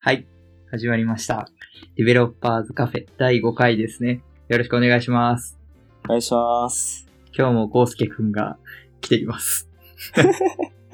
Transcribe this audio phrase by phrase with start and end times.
[0.00, 0.28] はい。
[0.70, 1.48] 始まりました。
[1.96, 4.22] ディベロッパーズカフェ第5回ですね。
[4.46, 5.58] よろしくお願いします。
[6.04, 7.08] お願いします。
[7.36, 8.58] 今日もコウスケくんが
[9.00, 9.68] 来ています。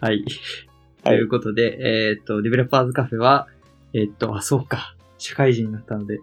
[0.00, 0.24] はい。
[1.02, 3.48] ということで、えーっと、ディベロッパーズカフェは、
[3.92, 4.94] えーっと、あ、そうか。
[5.18, 6.20] 社会人になったので、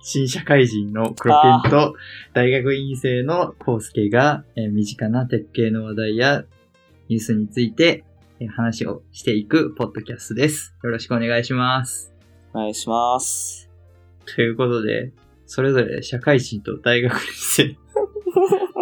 [0.00, 1.94] 新社会人の黒ペンと
[2.32, 6.44] 大学院生のコウスケが、えー身近なテック系の話題や
[7.10, 8.11] ニュースについて、えー
[8.48, 10.74] 話をしていくポッドキャストです。
[10.82, 12.12] よろしくお願いします。
[12.54, 13.70] お願いします。
[14.26, 15.12] ということで、
[15.46, 17.76] それぞれ社会人と大学院生 に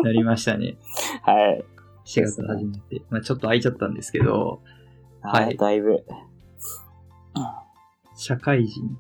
[0.05, 0.77] なりましたね。
[1.23, 1.65] はい。
[2.05, 3.03] 4月始まって。
[3.11, 4.63] まあちょっと空いちゃったんですけど、
[5.23, 5.57] はいはい。
[5.57, 6.05] だいぶ。
[8.17, 8.99] 社会人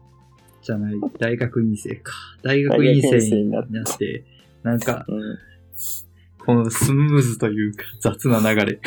[0.62, 2.12] じゃない、大学院生か。
[2.42, 3.64] 大学院生になっ
[3.98, 4.24] て、
[4.62, 5.38] なんか、うん。
[6.38, 8.80] このスムーズというか雑な流れ。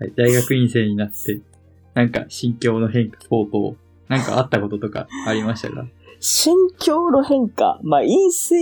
[0.00, 1.40] はい、大学院生になって、
[1.94, 3.76] なんか心境の変化等々、
[4.08, 5.86] なんかあったこととかありましたか？
[6.20, 7.80] 心境の変化？
[7.82, 8.56] まあ、陰性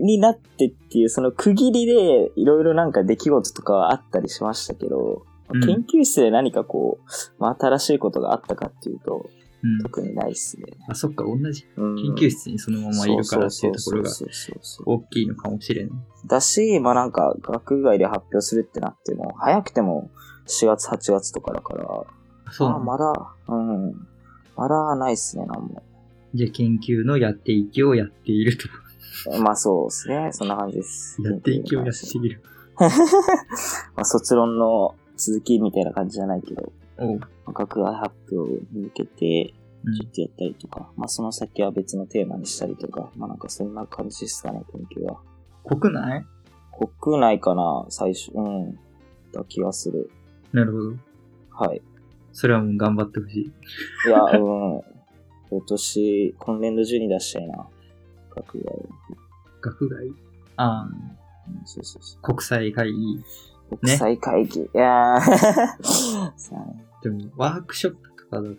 [0.00, 9.30] になってっていう、その区切りで、いろいろなんか出来事とかはあったりしましたけど、うん研究室で何かこう、まあ、新しいことがあったかっていうと、
[9.62, 9.78] うん。
[9.82, 10.66] 特にないっすね。
[10.88, 14.10] あ、そっか、同じうん、研究室にそのままいるからっていうところが
[14.84, 15.92] 大きいのかもしれない。
[16.26, 20.10] だし、まあなんか、学外で発表するってなっても、早くても
[20.46, 21.84] 4月、8月とかだから、
[22.44, 23.12] あそうあまだ、
[23.48, 24.06] うん。
[24.56, 25.82] まだないっすね、なんも。
[26.34, 28.68] じゃあ研究のやっていきをやっていると。
[29.40, 30.30] まあそうですね。
[30.32, 31.22] そんな感じです。
[31.22, 32.42] やっていきをやっている。
[33.96, 37.18] まあ卒論の続きみたいな感じじゃないけど、おう。
[37.18, 45.20] まあ学外発表に向けて、うんちょっとやったりとか、まあその先は別のテーマにしたりとか、まあなんかそんな感じですかね、研究は。
[45.64, 46.26] 国内
[46.98, 48.78] 国内かな、最初、うん。
[49.32, 50.10] だ気がする。
[50.56, 50.94] なるほど。
[51.50, 51.82] はい。
[52.32, 53.42] それはもう頑張ってほしい。
[54.08, 54.80] いや、うん。
[55.50, 57.66] 今年、今年度中に出したいな。
[58.34, 58.88] 学外を。
[59.60, 60.08] 学外
[60.56, 62.22] ああ、うんそうそうそう。
[62.22, 63.22] 国際会議。
[63.78, 64.60] 国際会議。
[64.60, 68.56] いやーそうねでも、ワークショップとかだと、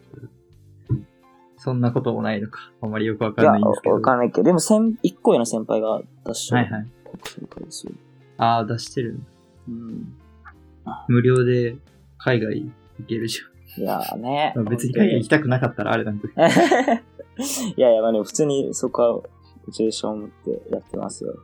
[1.57, 2.72] そんなこともないのか。
[2.79, 3.95] あまりよくわかんないんですけど。
[3.95, 6.88] わかんないけど、でも、先一個上の先輩が出したはいはい。
[7.05, 7.93] 国際会議ですよ。
[8.38, 9.19] ああ、出してる。
[9.67, 10.16] うん。
[11.07, 11.75] 無料で
[12.17, 12.61] 海外
[12.99, 13.39] 行けるじ
[13.77, 14.65] いやーねゃん。。
[14.65, 16.43] 別に海外行きたくなかったらあれなんだけど。
[17.77, 19.23] いやいや、まあでも普通にそこは、モ
[19.71, 21.35] チベーションを持ってやってますよ。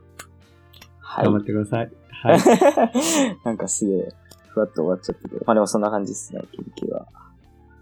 [0.98, 1.24] はい。
[1.24, 1.90] 頑張ってください。
[2.10, 2.38] はい。
[3.44, 4.08] なんかすげえ、
[4.48, 5.42] ふわっと終わっちゃったけど。
[5.46, 7.06] まあでもそんな感じですね、研究は。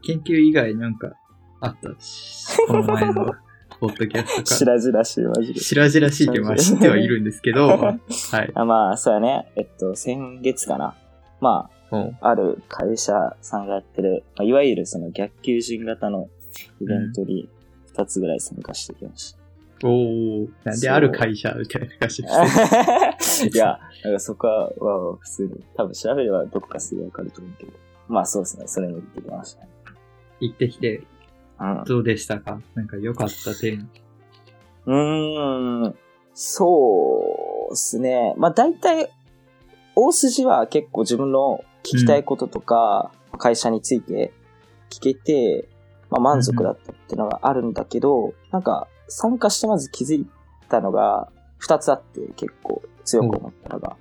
[0.03, 1.13] 研究以外なんか
[1.61, 3.33] あったし、この前の
[3.81, 4.55] ポッドキャストか。
[4.55, 5.61] 白々しい、マジで。
[5.61, 8.51] 白々しいってまあ知ってはいるんですけど、はい。
[8.55, 9.53] あまあ、そうやね。
[9.57, 10.95] えっと、先月かな。
[11.43, 16.29] まもあ、ある会社さんがやってる、まあ、いわゆるその逆求人型の
[16.81, 17.49] イベントに
[17.95, 19.39] 2つぐらい参加してきました。
[19.89, 22.29] う、おー、なんである会社みたいな感じで
[23.53, 27.73] いや、なんかそこは、わ普通に、多分調べればどこかすぐわかると思うけど。
[28.09, 29.69] まあそうですね、それに行ってきましたね。
[30.41, 31.03] 行ってきて、
[31.61, 31.85] うん。
[31.85, 32.61] どうでしたか？
[32.75, 33.91] なんか良かった点。
[34.87, 35.95] うーん、
[36.35, 38.35] そうですね。
[38.37, 39.11] まあ大体、
[39.95, 44.33] 大筋は結構自分の聞きたいこととか、会社について
[44.91, 45.69] 聞けて、
[46.11, 50.27] まあ満足だったっていうのがあるんだけど、なんか参加してまず気づい
[50.69, 53.97] たのが二つあって結構強く思ったのが、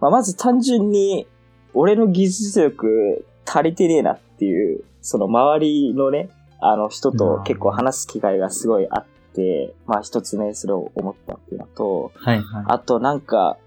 [0.00, 1.26] まあまず単純に
[1.74, 6.30] 俺の技術力足りてねえなっていう、その周りのね、
[6.60, 12.64] あの人と結構話す機会がすごいあって、まあ一つ目それを思ったっていうのと、はいはい。
[12.68, 13.58] あとなんか、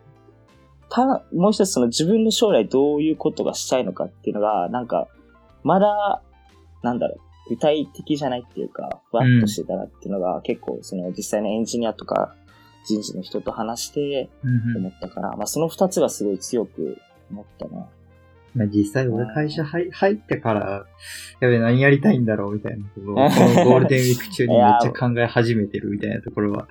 [0.89, 5.07] た、もう一つその自分の将来どういうことがしたいのかっていうのが、なんか、
[5.63, 6.21] まだ、
[6.81, 7.19] なんだろう、
[7.49, 12.35] 具体的じゃないっていうか、ふわっとしてたなっていうのが、結構その実際のエンジニアとか
[12.85, 16.97] 人事の人と話してうんうん思ったから、まあその二つがすごい強く
[17.31, 17.87] 思ったな。
[18.55, 20.85] まあ、実際俺会社入入ってから、
[21.39, 26.67] やべ、何やりたいんだろうみたいなことを、このゴールデンウィーク中に めっちゃ考え始めてるみたいなところは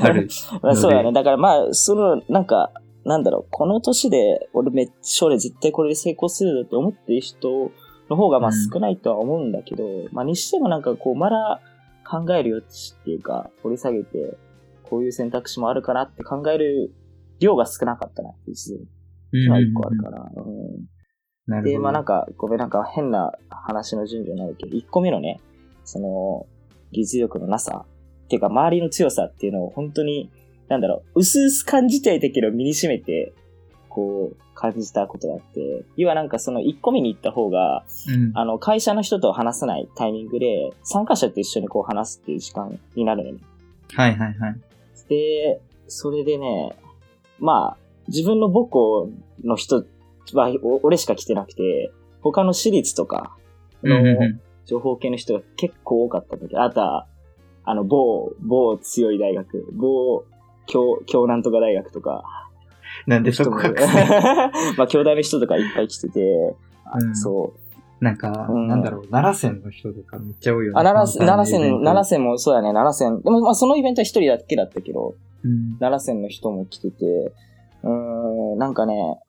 [0.00, 0.28] ある。
[0.62, 1.12] まあそうやね。
[1.12, 2.72] だからまあ、その、なんか、
[3.04, 7.72] なんだろう、この年で、俺めっちゃ将来絶対これで成功するって思ってる人
[8.08, 11.60] の方がまあうん少ないとは思うんだけど、まあにしてもなんかこう、まだ
[12.08, 14.36] 考える余地っていうか、掘り下げて、
[14.84, 16.92] こういう選択肢もあるかなって考える
[17.40, 18.88] 量が少なかったなっていう
[19.32, 20.30] うんのが一個あるから。
[20.36, 21.78] うんで。
[21.78, 25.40] まあなんか、ごめんなんか変な話の順序になるけど、1個目のね、
[25.84, 26.46] その、
[26.92, 27.84] 技術力のなさ、
[28.24, 30.30] っていうか周りの強さっていうのを本当に、
[30.72, 33.34] なんだろう、薄々感じていたけど身に染めて、
[33.90, 38.32] こう、感じたことがあって、要はなんかその1個目に行った方が、うん。
[38.34, 43.38] あの、会社の人と話さないタイミングで、参加者と一緒にこう話すっていう時間になるのね。
[43.92, 44.56] はいはいはい。
[45.08, 46.74] で、それでね、
[47.38, 47.76] まあ、
[48.08, 49.10] 自分の母校
[49.44, 49.84] の人
[50.32, 51.92] は、お俺しか来てなくて、
[52.22, 53.36] 他の私立とか
[53.82, 57.06] の情報系の人が結構多かったんだけど、あとは、
[57.64, 60.24] あの、某、某強い大学、某、
[60.66, 62.24] 京、京なんとか大学とか、
[63.06, 63.86] なんでそこ隠す
[64.78, 66.54] まあ、京大の人とかいっぱい来てて、
[66.84, 67.16] あうん。
[67.16, 67.52] そ
[68.00, 68.04] う。
[68.04, 68.68] なんか、うん。
[68.68, 70.80] なんだろう、奈良線の人とかめっちゃ多いよね。
[70.80, 72.18] あ、奈良、奈良線、奈良線。
[72.18, 73.22] 線もそうやね、奈良線。
[73.22, 75.14] でも、まあ、そのイベントは一人だけだったけど、
[75.44, 75.78] うん。
[75.78, 77.32] 奈良線の人も来てて、
[77.82, 79.20] うーん、なんかね、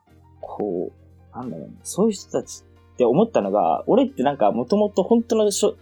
[0.42, 2.64] こう、なんだろうね、そういう人たち
[2.94, 5.76] って思ったのが、俺ってなんかもともと本当のしょ、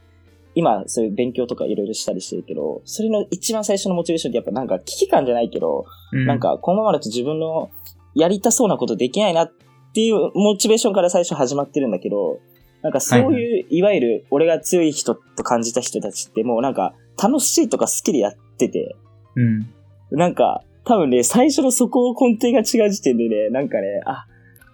[0.55, 7.69] 今そういう勉強とかいろいろしたりしてるけど、それの一番最初のモチベーションってやっぱなんか危機感じゃないけど、うなん、かこのままだと自分の
[8.15, 9.51] やりたそうなことできないなっ
[9.93, 12.39] ていうモチベーションから最初始まってるんだけど、
[12.81, 18.95] なんかそういう、いわゆる俺が強い人と感じた人たちってもうなんか楽しいとか好きでやってて、
[19.35, 20.17] うん。
[20.17, 24.25] なんか、多分ね、最初のそこ根底が違う時点でね、なんかね、あ、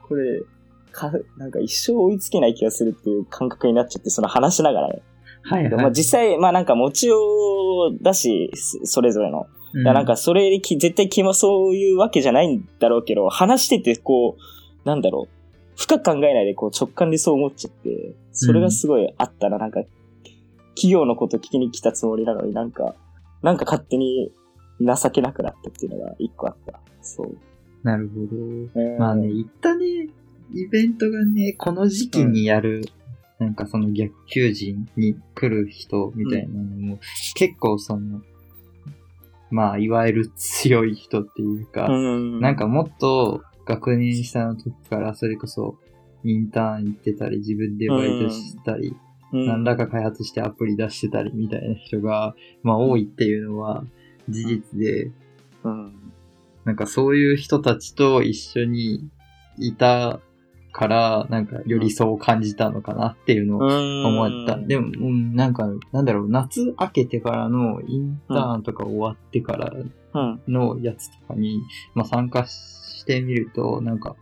[0.07, 0.41] これ、
[0.91, 5.01] か、なんか一生追いつけない気がするっていう感覚になっちゃって、その話しながらね。
[5.43, 5.73] はいはい。
[5.75, 7.17] まあ実際、まあなんか持ちよ
[7.89, 9.47] うだし、そそれぞれの。
[9.73, 15.37] うだからなんかそれき、絶対気もそういうわけじゃないんだろうけど、話しててこう、なんだろう、
[15.77, 19.81] 深く考えないでこう直感でそう思っちゃって、それがすごいあったら、なんか、
[20.75, 22.95] 企業のこと聞きに来たつもりなのになんか、
[23.41, 24.31] なんか勝手に
[24.79, 26.79] 情けなくなったっていうのが一個あった。
[27.01, 27.37] そう。
[27.83, 28.35] なるほど。
[28.35, 29.85] うんまあね、行ったね、
[30.53, 32.83] イベントがね、この時期にやる、
[33.39, 36.99] なんかその逆求人に来る人みたいなのも、
[37.35, 38.21] 結構その、
[39.51, 42.41] まあ、いわゆる強い人っていうか、うん。
[42.41, 45.75] なんかもっと学年下の時からそれこそ
[46.23, 48.95] インターン行ってたり、自分でバイトしたり、
[49.33, 53.83] うん、何らか開発してアプリ出してたりみたいな人が、まあ多いっていうのは
[54.29, 55.11] 事実で、
[55.63, 55.93] うん。
[56.65, 59.07] なんかそういう人たちと一緒に
[59.57, 60.19] いた
[60.77, 64.57] から、なんかよりそう感じたのかなっていうのを思った。
[64.57, 69.73] でも、うん、なんか、なんだろう、夏明けてからのインターンとか終わってから
[70.13, 70.41] うん。
[70.47, 71.63] のやつとかに、
[71.95, 74.15] まあ参加してみると、なんか、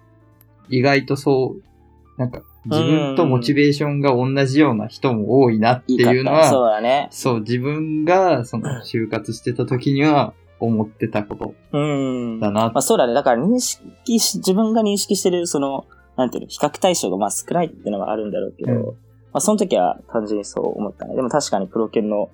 [0.69, 7.09] 意外とそう、なんか、自分とモチベーションが同じような人も多いなっていうのは、そうだね。
[7.11, 12.39] そう、自分が、その、就活してた時には、思ってたことうん。
[12.39, 13.13] だなまあそうだね。
[13.13, 18.85] だから認識し、自分が認識してる、その、なんていうの、比較対象がまあ少ないっていうのがあるんだろうけど、うん
[19.35, 21.13] まあその時は単純にそう思ったね。
[21.13, 22.29] でも確かにプロ研の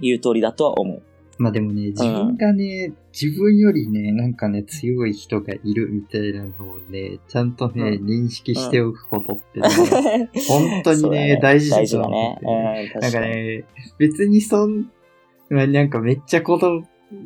[0.00, 1.02] 言う通りだとは思う。
[1.36, 12.40] まあでもね、自分がね、自分よりね、なんかね、強い人がいるみたいなのをね、ちゃんとね、う認識しておくことってね、本当に そうだね、大事だ大事と思だねっ。
[12.40, 12.46] て。
[12.46, 13.64] うん、なん確かね、
[13.98, 14.90] 別にそん、
[15.50, 16.58] まあなんかめっちゃ言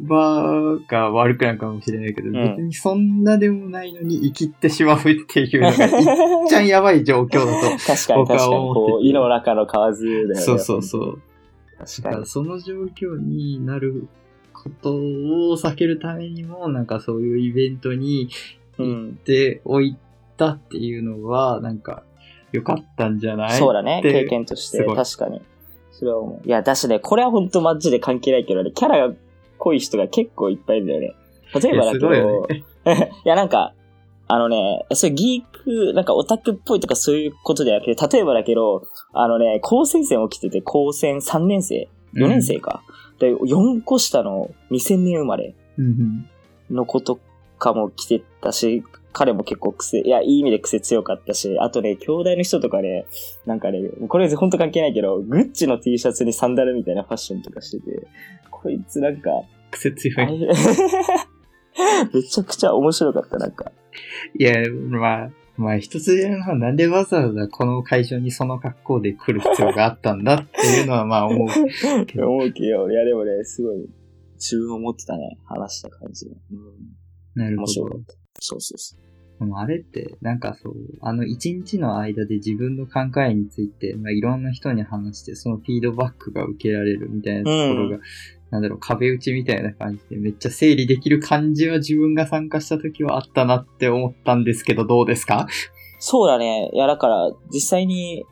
[0.09, 7.85] 葉が悪くなるかもしれないけど、ん別にそんなでもないのに生きってしまうっていうのが、いっちゃんやばい状況だと。
[7.85, 8.55] 確かに僕は確かに。
[8.55, 10.35] 思っててこの中の蛙だよね。
[10.37, 11.23] そうそうそう。
[11.79, 12.27] 確かに。
[12.27, 14.09] その状況になる
[14.53, 14.99] ことを
[15.57, 18.29] 避けるためにも、なんかそういうイベントに
[18.79, 19.19] うん。
[19.25, 19.97] でおい
[20.37, 22.03] たっていうのは、なんか
[22.53, 23.59] 良かったんじゃない？
[23.59, 24.01] そうだね。
[24.01, 24.85] って経験として。
[24.85, 25.43] 確かに。
[25.93, 26.49] それは思う。
[26.49, 29.15] いや、だしね、これは本当マジで関係ないけどね、キャラが
[29.65, 31.15] 濃い人が結構いっぱいいるんだよね。
[31.55, 32.65] 例えばだけいやすごいど、よね
[33.25, 33.73] いや、なんか、
[34.29, 42.83] あのね、そういうギーク、なんかオタクっぽいとかそういうことじゃなくて、例えばだけど、あのね、高専生起きてて、高専3年生 ?4 年生か。
[43.19, 46.27] で、4個下の2000年生まれうん
[46.71, 47.19] の子と
[47.59, 53.07] かも来てたし、彼も結構癖、いや、いい意味で癖強かったし、あとね、兄弟の人とかね、
[53.47, 58.09] なんかね、これ本当関係ないけど、グッチの T シャツにサンダルみたいなファッションとかしてて、
[58.65, 59.31] こいつなんか、
[59.71, 60.49] 癖強い。
[62.15, 63.71] めちゃくちゃ面白かった、なんか。
[64.39, 64.55] いや、
[64.89, 71.49] まあ、まあ一つ言えるのはなんでわざわざこの会場にその格好で来る必要があったんだっていうのはまあ思う。
[72.27, 73.87] 思うけど、いやでもね、すごい、
[74.35, 76.27] 自分を持ってたね、話した感じ。
[76.27, 78.01] うん、なるほど面白かっ。
[78.07, 78.15] た。
[78.41, 79.05] そうそうそう。
[79.39, 88.01] でもあれって、なんかそう、あの一日の間で自分の考えについて、まあ、いろんな人に話して、そのフィードバックが受けられるみたいなところが、う
[88.51, 95.47] なんだろう、壁打ちみたいな感じで、めっちゃ整理できる感じは自分が参加した時はあったなって思ったんですけど、どうですか？
[95.99, 96.71] そうだね。
[96.73, 98.25] いや、だから、実際に、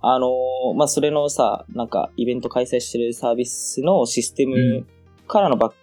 [0.00, 4.86] あのーまあ、それのさ、なんか、イベント開催してるサービスのシステム
[5.26, 5.76] からのバック、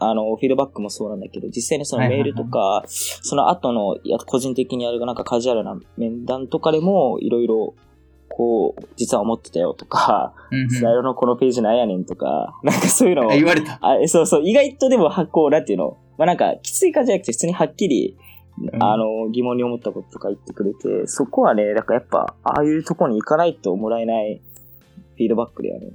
[0.00, 3.96] あの、フィードバックもそうなんだけど、実際にそのメールとか、その後の、
[4.26, 7.74] 個人的にやるなんかカジュアルな面談とかでも、いろいろ、
[8.34, 13.78] こう、実は思ってたよとか、うんうんスライドのこのページなんやねんとか、なんかそういうのをあ、言われた。
[13.82, 18.16] あそうそう、意外とでも発行なんていうの、まあなんか、きつい感じじゃなくて、普通にはっきり、
[18.58, 24.40] うんあの、疑問に思ったこととか言ってくれて、そこはね、なんかやっぱ、ああいうとこに行かないともらえない
[25.16, 25.92] フィードバックだよね。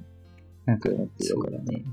[0.65, 0.89] なんか
[1.20, 1.86] そうだね。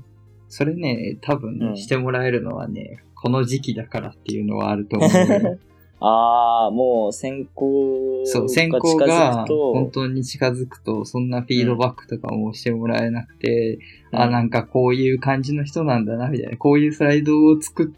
[0.47, 5.59] それね、多分ね、うんしてもらえるのはね、この時期だからっていうのはあると思うよ。
[5.99, 13.79] ああ、もう選考がそう、選考近づが本当に近づくと、そんなフィードバックとかもしてもらえなくて、
[14.11, 16.57] うんあ、なんかこういう感じの人なんだな、みたいな。
[16.57, 17.93] こういうスライドを作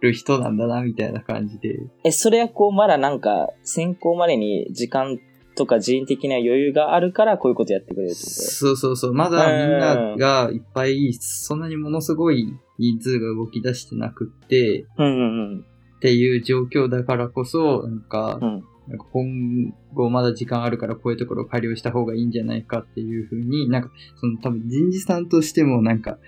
[0.00, 1.78] る人なんだな、みたいな感じで。
[2.04, 5.18] え、それはこう、まだなんか、選考までに時間
[5.54, 9.14] とか人員的な余裕があるから、こういうことやってくれるってこそうそうそう。
[9.14, 15.22] まだみんながいっぱい、そんなにものすごい人数が動き出してなくって、とうんう
[15.56, 15.66] ん
[16.02, 18.48] っていう状況だからこそ、なんかうん。
[18.48, 18.64] う、ん。
[18.88, 23.90] なんか今後まだ時間あるからこういうところを改良した方がいいんじゃないかっていうふうに、なんか、
[24.20, 26.18] その多分人事さんとしてもなんか、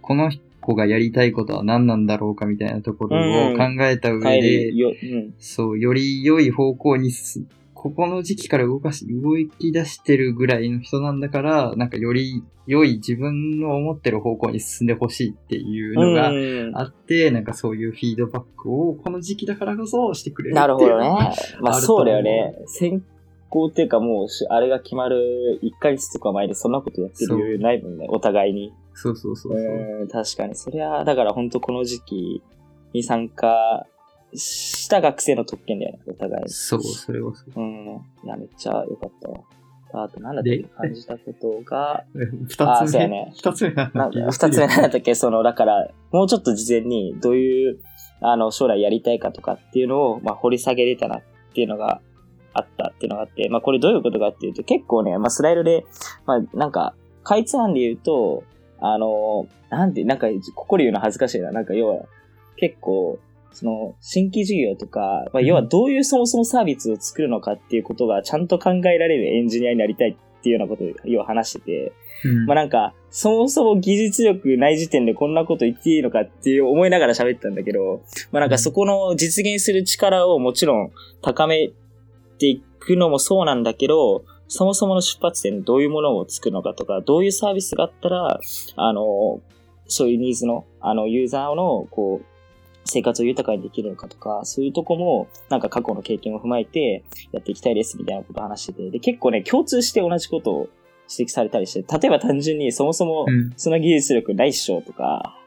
[0.00, 5.34] この子がやりたいことは何なんだろうかみたいなところを考えた上帰で、り、よ、うん。
[5.38, 7.42] そう、より良い方向にす、
[7.82, 21.34] ここの時期から動かし、動き出してるぐらいの人なんだから、なんかより良い自分の思ってる方向に進んでほしいっていうのがうんあって、なんかそういうフィードバックをこの時期だからこそしてくれるなるほどね。
[21.60, 22.54] まあそうだよね。
[22.66, 23.04] 選
[23.50, 28.72] 考っていうかもうし、あれが決まる1ヶ月とか前でそんなことやってる余裕ないもんね、お互いに。
[28.94, 29.60] そうそうそうそう。
[30.02, 30.54] うん、確かに。
[30.54, 32.42] そりゃ、だから本当この時期
[32.92, 33.88] に参加
[34.34, 36.50] した学生の特権だよね、お互いに。
[36.50, 37.60] そう、それはそう。
[37.60, 38.00] うん。
[38.24, 39.40] いや、めっちゃ良かったわ。
[39.94, 42.66] あと、なんだっけで感じたことが、 二つ目。
[42.66, 47.78] あそうやね二つ目なんだ二つ目なんだっけその、だから、もうちょっと事前にどういう、
[48.20, 51.22] あの、将来やりたいかとかっていうのを、まあ、掘り下げれたなっ
[51.54, 52.00] ていうのが
[52.54, 55.84] あったっていうのがあって、まあ、これどういうことかっていうと、結構ね、まあ、スライドで、
[56.24, 58.44] まあ、なんか、かいつまんで言うと、
[58.80, 61.52] あの、なんて、なんか、ここで言うの恥ずかしいな。
[61.52, 62.04] なんか、要は、
[62.56, 63.18] 結構、
[63.52, 71.92] その、新規事業とか、まあ、要はどういうそもそもサービスを作るのかっていうことがちゃんと考えられるエンジニアになりたいっていうようなことを、要は話してて、
[72.24, 72.46] うん。
[72.46, 81.70] まあなんか、そもそも技術力ない時点でこんなこと言っていいのかっていう思いながら喋ったんだけど、まあなんかそこの実現する力をもちろん高め
[82.38, 88.40] ていくのもそうなんだけど、そもそもの出発点どういうものを作るのかとか、どういうサービスがあったら、
[88.76, 89.40] あの、
[89.86, 92.26] そういうニーズの、あの、ユーザーの、こう、
[92.92, 100.68] 生活を豊かにできるのかとか、そういうとこも、なんか過去の経験を踏まえてやっていきたいですみたいなことを話してて、で、結構ね、共通して同じことを
[101.10, 103.52] 指摘されたりして、例えば単純にそもそもうん。
[103.56, 105.38] その技術力ないっしょとか、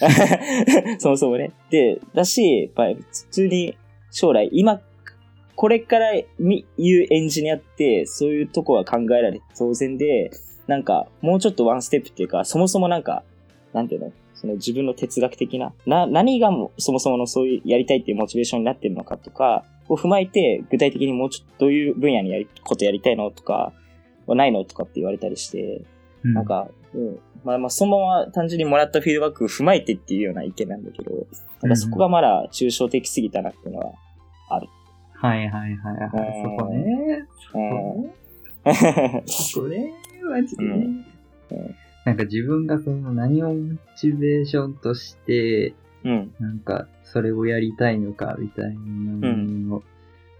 [0.98, 1.52] そもそもね。
[1.70, 3.76] で、だし、やっぱり普通に
[4.10, 4.80] 将来、今、
[5.56, 10.30] これからみ言うエンジニアって、そういうとこは考えられて当然で、
[10.66, 13.24] なんか、もうちょっとワンステップっていうか、そもそもなんか、
[13.72, 14.12] なんていうの？
[14.40, 23.74] その自分の哲学的な、な、何がもそもそものそういうやりたいっていうモチベーションになってるのかとか、を踏まえて、具体的にもうちょっとどういう分野にやり、ことやりたいのとか、
[24.26, 25.82] はないのとかって言われたりして、
[26.24, 27.18] うんなんか、うん。
[27.44, 31.26] まあまあ、そのまま単純にもらったフィードバックを踏まえてっていうような意見なんだけど、
[31.62, 33.92] なんかそこがまだ抽象的すぎたなっていうのは、
[34.48, 36.42] はいはいはいはい。
[36.42, 37.26] そこね。
[37.54, 39.22] うん。
[39.26, 39.92] そこね。
[40.22, 40.70] マジでね。
[40.70, 46.34] うんうんなんか自分がその何をモチベーションとして、うん。
[46.40, 49.82] なんかそれをやりたいのかみたいなのを、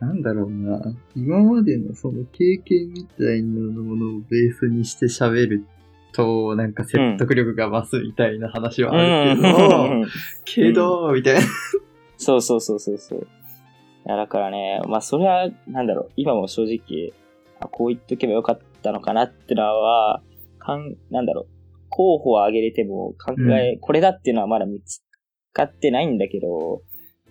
[0.00, 0.80] なんだろうな。
[1.14, 5.64] 今までのその経験みたいなものをベースにして喋る
[6.12, 10.06] と、なんか説得力が増すみたいな話はあるけど、うん
[10.44, 11.40] けど、みたいな。
[12.16, 13.20] そうそうそうそうそう。
[14.06, 17.12] いや、だからね、まあそれは、なんだろう、今も正直、
[17.60, 20.22] あこう言っとけばよかったのかなってのは、
[20.70, 21.46] かん、なんだろう、
[21.88, 25.02] 候補を挙げれても考え、これだっていうのはまだ見つ
[25.52, 26.82] かってないんだけど、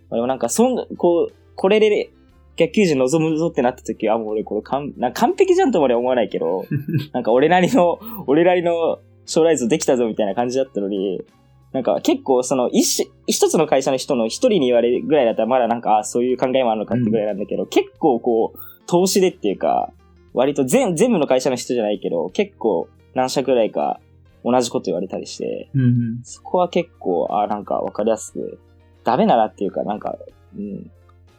[0.10, 2.10] まあでもなんか、そん、こう、これで
[2.58, 6.66] 逆球児望むぞってなった時は、もう俺これ完完璧じゃんとまでは思わないけど、
[7.14, 11.22] なんか俺なりの、俺なりの将来図できたぞみたいな感じだったのに、
[11.72, 19.94] なんか結構その一し一つの会社の人の一人に言われるぐらいだったらまだなんか、あそういう考えもあるのかってぐらいなんだけど、結構こう、投資でっていうか、
[20.34, 24.00] 割と全全部の会社の人じゃないけど、結構何社ぐらいか
[24.44, 26.24] 同じこと言われたりして、うんうん。
[26.24, 28.60] そこは結構、あなんかわかりやすく、
[29.04, 30.18] ダメならっていうか、なんか、
[30.58, 30.92] うん、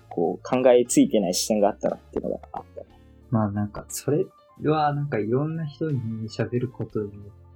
[0.09, 2.87] こう考えついてない視点があったなっていうのがあったね。
[3.31, 4.27] まあなんか、それ
[4.65, 7.11] はなんかいろんな人に喋ることによ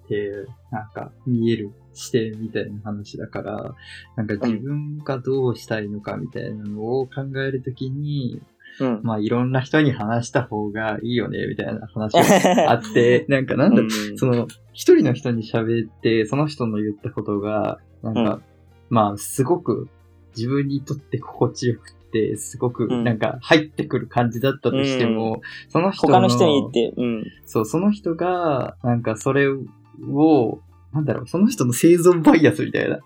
[0.04, 3.74] って、なんか見える視点みたいな話だから、
[4.16, 8.40] なんか自分がどうしたいのかみたいなのを考えるときに、
[8.80, 9.00] うん。
[9.02, 13.90] まあいろんな人に話した方がいいよね、みたいな話が あって、なんかなんだ、うん。
[14.16, 18.42] その、一人の人に喋って、その人の言ったことが、なんか、うん。
[18.90, 19.88] まあ、すごく
[20.36, 23.04] 自分にとって心地よくて、すごくうん。
[23.04, 27.24] なんか入ってくる感じだったとしても、その人の他の人に言って、うん。
[27.44, 30.60] そう、その人が、なんかそれを、
[30.92, 33.00] なんだろう、その人の生存バイアスみたいな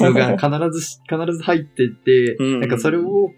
[0.00, 2.60] のが必ずし、必ず入ってて、うん。
[2.60, 3.30] なんかそれを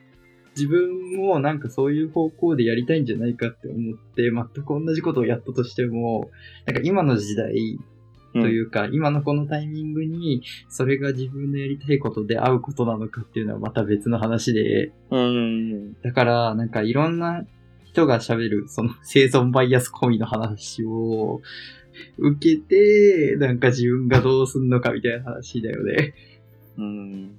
[0.56, 6.30] 自分もなんかそういう方向でやりたいんじゃないかって思って、全く同じことをやったとしても、
[6.66, 7.78] なんか今の時代
[8.34, 15.94] というか、今のこのタイミングに、それが自分のやりたいことで合うことなのかっていうのはまた別の話で、うん。
[16.02, 17.44] だから、なんかいろんな
[17.84, 21.42] 人が喋る、その生存バイアス込みの話を
[22.18, 26.14] 受けて、なんか自分がどうすんのかみたいな話だよね。
[26.76, 27.38] うん。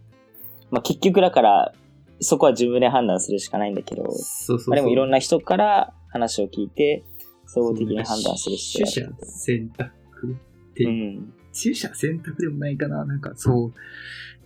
[0.72, 1.74] まあ結局だから、
[2.20, 4.70] そこは自分で判断するしかないんだけど、そうそうそう。
[4.70, 7.04] まあでもいろんなな人から話を聞いて、
[7.46, 9.92] 総合的に判断する必要取捨選択
[10.32, 11.34] って、うん。
[11.52, 13.06] 取捨選択でもないかな。
[13.06, 13.74] なんかそう、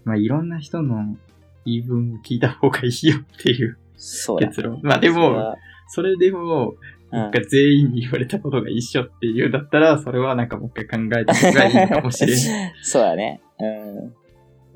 [0.05, 1.17] まあいろんな人の
[1.65, 4.47] 言い分を聞いた方がいいよっていうそうだ。
[4.47, 4.79] 結論。
[4.83, 5.55] まあでも、
[5.87, 6.75] それでも、うん
[7.11, 12.73] なんか全員に言われたことが一緒っていうんだったら、それはなんかもう一回考えた方がいいのかもしれない。
[12.83, 13.41] そうだね。
[13.59, 14.13] うん。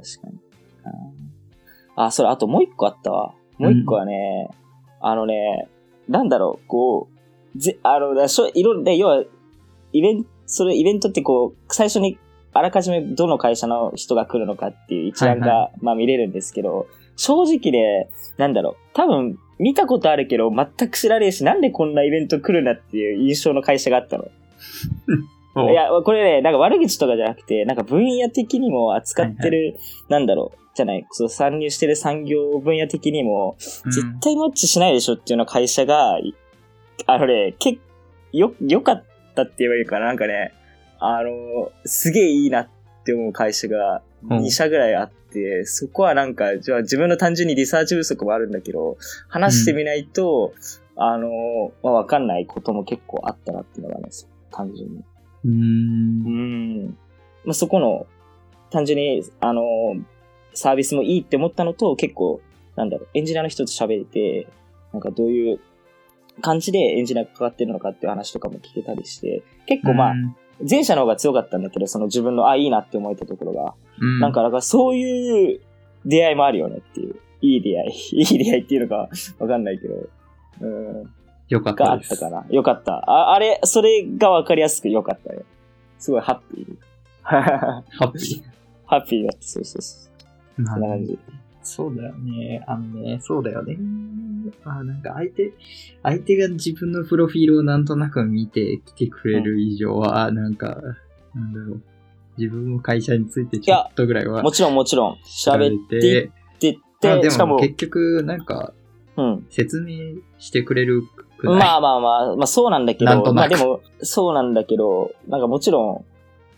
[0.02, 0.40] 確かに。
[1.96, 3.36] あ、それ、あともう一個あったわ。
[3.58, 4.50] もう一個はね、
[5.02, 5.68] あのね、
[6.08, 7.08] なんだろう、こ
[7.56, 9.24] う、ぜ、あの、だしょいろいろ、で要は、
[9.92, 12.18] イベント、それ、イベントってこう、最初に、
[12.54, 24.26] あらかじめどの会社の人が来るのかっていう一覧が、はいまあ見れるんですけど、正直ね、なんだろう、多分、見たことあるけど、全く知らねえし、なんでこんなイベント来るんだっていう印象の会社があったの。
[25.56, 29.78] おいや、これね、なんか悪口とかじゃなくて、なんか分野的にも扱ってる、
[30.10, 33.56] なんだろう、じゃない、そう参入してる産業分野的にも、
[33.86, 33.92] うん。
[33.92, 36.34] 絶対マッチしないでしょっていうような会社が、い
[37.06, 37.80] あのね、け
[38.32, 39.04] よ、良かっ
[39.36, 40.54] たって言えばいいかな、なんかね、
[41.00, 42.70] あの、すげえいいなっ
[43.06, 44.38] て思う会社がうん。
[44.39, 50.54] 2社ぐらいあって、そこはなんか、じゃあ自分の単純にリサーチ不足もあるんだけど、話してみないと、
[50.96, 54.24] あの、まあ、わかんないことも結構あったなっていうのがあるんです。
[54.24, 55.04] よ、単純に。
[55.45, 55.51] うー。
[55.51, 56.97] うんん。
[57.45, 58.08] まあ、そこの、
[58.69, 59.63] 単純に、あの、
[60.53, 62.41] サービスもいいって思ったのと、結構、
[62.75, 64.47] なんだろう、エンジニアの人と喋れて、
[64.91, 65.60] なんかどういう
[66.41, 70.36] 感じでエンジニアが関わってるのかっていう話とかも聞けたりして、結構まあ、うん
[70.69, 75.62] 前者の方が強かったんだけど、その自分の、あ、いいなって思えたところが、うんなんか、だからそういう
[76.06, 77.15] 出会いもあるよねっていう。
[77.41, 78.19] いい出会い。
[78.19, 79.95] いい出会いっていうのかわかんないけど。
[80.62, 81.13] うん。
[81.54, 82.16] よかっがあたです。
[82.16, 82.46] ったかな。
[82.50, 82.94] よかった。
[82.94, 85.44] ああれ、それがわかりやすくよかったね。
[86.00, 86.78] すごいハッピー。
[87.22, 87.39] ハ
[87.92, 88.44] ハッピ
[88.89, 89.48] ッピーだった。
[89.48, 90.10] そうそうそ
[90.58, 90.62] う。
[90.63, 91.18] な感じ。
[91.62, 92.63] そうだよね。
[92.68, 93.78] あのね、そうだよね。
[94.66, 95.54] あなんか相手、
[96.02, 100.82] 相手が自分のプロフィールをなんとなく見て来てくれる以上は、なんか、
[101.36, 101.82] なんだろう。
[102.38, 106.20] 自分も会社についてちょっとぐらいはもちろんもちろん、喋ってい
[106.72, 108.74] ってまあて、しかも、でも結局、なんか、
[109.16, 109.46] うん。
[109.50, 111.04] 説明してくれる
[111.47, 116.06] くないまあまあまあ、まあそうなんだけど、なんとなくまあでも、そうなんだけど、なんかもちろ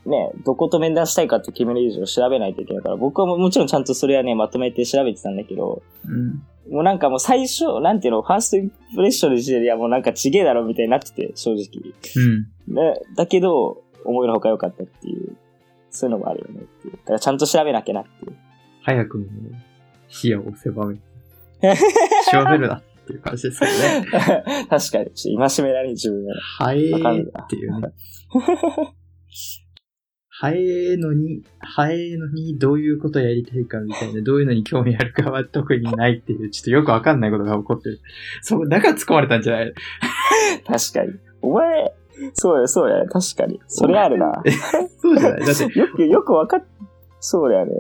[0.05, 6.43] ん、ね、どこと面談したいかって決める以上調べないといけないから、僕はももちろんちゃんとそれはね、まとめて調べてたんだけど、うん。
[6.71, 11.93] もうなんかもう最初、なんていうの、ファーストインプレッションの時点で、いやもうなんかちげえだろみたいになってて、正直。
[12.15, 12.75] うん。
[12.75, 15.35] ね、だけど、思いのほか良かったっていう、
[15.89, 16.93] そういうのもあるよねっていう。
[16.93, 18.35] だからちゃんと調べなきゃなっていう。
[18.83, 19.25] 早くも
[20.07, 20.95] 視野を狭め、
[22.31, 24.05] 調べるなっていう感じですよね。
[24.67, 26.33] 確かに、ちょっと戒められ自分が。
[26.57, 27.87] 早えわかるなっていうね。
[30.37, 37.99] 早えのに、早えのにどういうことやりたいかみたいな、どういうのに興味あるかは特にないっていう、ちょっとよくわかんないことが起こってる。
[38.41, 39.73] そう、だから突っ込まれたんじゃない
[40.67, 41.13] 確かに。
[41.41, 41.93] お前、
[42.33, 43.61] そうや、そうや、確かに。
[43.67, 44.43] それあるな。
[44.97, 45.45] そうじゃない？
[45.45, 46.63] だって、よく、よくわかっ、
[47.21, 47.71] そうだよね。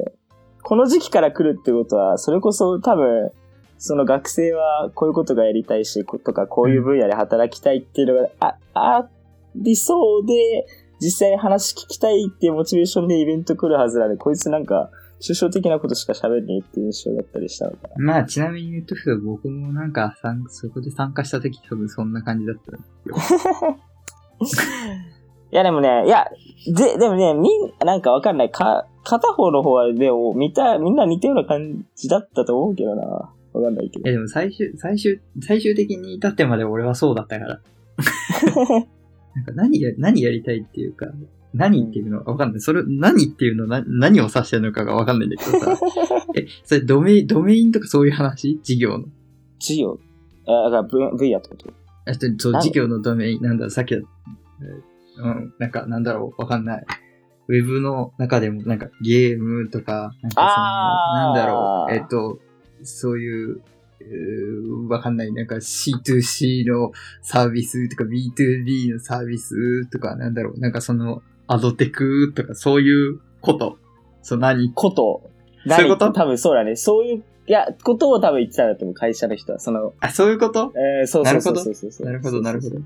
[0.63, 3.31] この時期から来るってことは、それこそ多分、
[3.77, 9.09] その学生はこういうことがやりたいし、ことかこういう分野で働きたいっていうのが、あ、あ
[9.55, 10.65] りそうで、
[11.01, 14.89] 実際話聞きたいっていうモチベーションでイベント来るはずなので、こいつなんか、
[15.21, 17.93] 抽象的なことしか喋んねえっていう印象だったりしたのかな。
[17.97, 24.75] まあちなみに言うとくと僕もなんか参そこで参加した時多分そんな感じだったんですよ。
[25.51, 26.27] いやでもね、いや、
[26.67, 28.51] で、でもね、みん、なんかわかんない。
[28.51, 33.31] か、片方の方はでも、見た、みんな似たような感じだったと思うけどな。
[33.55, 34.13] わかんないけどいや。
[34.13, 37.61] でも最終、最終、最終的に至ってまで俺はそうだったから。
[39.35, 41.07] なんか何や、何やりたいっていうか、
[41.53, 42.61] 何っていうのわかんない。
[42.61, 45.79] それ、何っていうのな、何を指してるのかがわかんないんだけどさ。
[46.35, 48.59] え、それドメイン、ドメインとかそういう話？
[48.61, 49.05] 事業の。
[49.59, 49.99] 事業？
[50.47, 51.73] え、だから分分野ってこと？
[52.05, 56.85] あとそう、何事業のドメイン、なんだろう、さっきだ、えーうん、なんか、なんだろう、わかんない。
[57.47, 62.39] ウェブの中でも、なんか、ゲームとか、なんかその、なんだろう、えっと、
[62.83, 73.77] そういう、うーわかんない、なんか C2C のサービスとか B2B のサービスとか、なんだろう、なんかその、アドテクとかそういうこと。
[74.21, 74.73] そう、何？
[74.73, 75.29] こと。
[75.67, 76.05] そういうこと？
[76.05, 76.13] 何？
[76.13, 76.75] 多分そうだね。
[76.75, 79.59] そういう、いや、ことを多分言ってたんだと思う、会社の人は。
[79.59, 80.73] その、あ、そういうこと？
[80.75, 82.07] えー、そうそうそうなるほどそうそうそう。
[82.07, 82.77] なるほど、なるほど。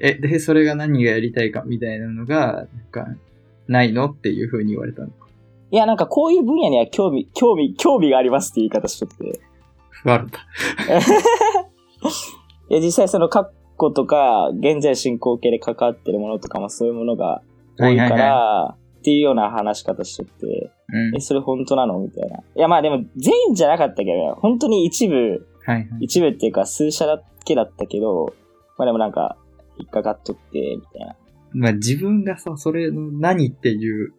[0.00, 3.06] え、で、それが何がやりたいかみたいなのが、なんか、
[3.68, 4.06] ないの？
[4.06, 5.10] っていう風に言われたの。
[5.70, 9.40] いや、なんかこういう分野には興味、興味、興味がありますって言い方しとって。
[9.90, 10.38] ふわれた。
[12.70, 17.42] いや、実際その過去とか、現在進行形で関わってるものとかもそういうものが
[17.78, 21.20] 多いから、っていうような話し方しとって、うんえ、。
[21.20, 22.38] それ本当なのみたいな。
[22.38, 25.88] いや、まあでも全員じゃなかったけどね、本当に一部、はいはい。
[26.00, 28.34] 一部っていうか数社だけだったけど、
[28.76, 29.36] まあでもなんか、
[29.78, 31.16] 引っかかっとって、みたいな。
[31.52, 34.12] まあ自分がさ、それの何っていう、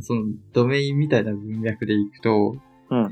[0.00, 2.56] そのドメインみたいな文脈でいくと、
[2.90, 3.10] うん。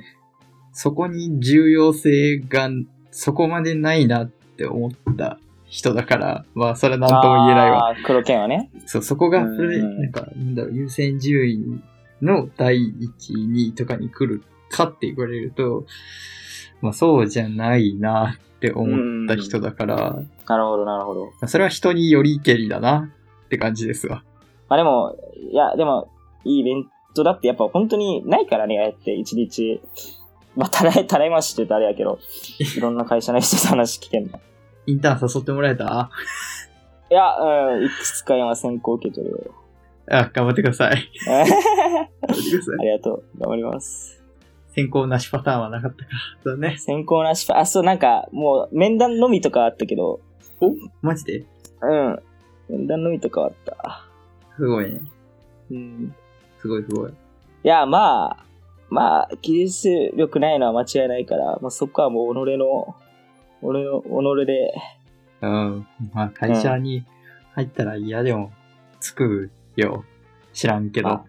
[0.73, 2.71] そこに重要性が
[3.11, 7.95] そこまでないなって思った人だから、まあそれは何とも言えないわ。
[8.05, 8.71] 黒剣はね。
[8.87, 11.83] そう、そこが、うんなんか、なんだろう、優先順位
[12.21, 15.87] の第1位、2位とかに来るかって言われると、
[16.81, 19.97] まあそうじゃないなって思った人だから、
[20.47, 21.33] なるほど、なるほど。
[21.47, 23.11] それは人によりけりだな
[23.45, 24.25] って感じですわ。
[24.69, 25.17] まあでも、
[25.51, 26.11] いや、でも、
[26.45, 29.81] いいイベントだってやっぱ本当にないからね、ああやって一日、
[30.57, 32.19] まあ、たらい、 たらいましって言うとあれやけど、
[32.77, 34.41] いろんな会社の人と話聞けんの。
[34.87, 36.11] インターン誘ってもらえた？
[37.11, 39.55] いや、うん、いくつか今先行受け取るよ。
[40.11, 41.11] あ、頑張ってください。
[41.29, 42.85] あ頑張ってください。
[42.85, 43.25] りがとう。
[43.39, 44.23] 頑張ります。
[44.75, 46.11] 先行なしパターンはなかったか。
[46.45, 46.77] だね。
[46.79, 50.21] 先行なし、あ、そう、なんか、もう、面談のみとかあったけど、
[50.61, 50.73] お？
[51.03, 51.45] マジで？
[51.83, 52.23] うん。
[52.69, 54.07] 面談のみとかはあった。
[54.57, 55.01] すごいね。
[55.71, 56.15] うん。
[56.63, 57.11] すごいすごい。
[57.11, 57.15] い
[57.65, 58.45] や、まあ、
[58.89, 62.95] まあ、技術力ないのは間違いないから、まあそこはもう己の、
[63.61, 64.75] 俺の、己で、
[65.41, 65.87] うん。
[66.13, 67.05] まあ会社に
[67.55, 68.53] 入ったら嫌でも
[69.01, 70.05] つくよ。
[70.53, 71.25] 知らんけどあ。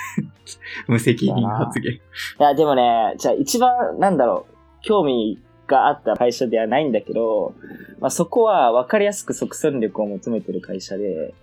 [0.88, 1.94] 無責任発言。
[1.94, 2.00] い
[2.38, 7.52] や、でもね、じゃあ一番、なんだろう、興味があった会社ではないんだけど、
[8.00, 11.34] まあそこは分かりやすく即戦力を求めてる会社で、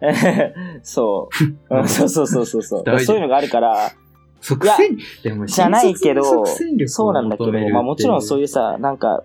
[0.82, 1.28] そ
[1.70, 1.74] う。
[1.78, 3.00] うんそうそうそうそうそう。
[3.00, 3.90] そういうのがあるから、
[4.40, 6.46] 即戦でもじゃないけど、
[6.86, 8.48] そうなんだけど、まあもちろんそういう。
[8.48, 9.24] さ、なんか、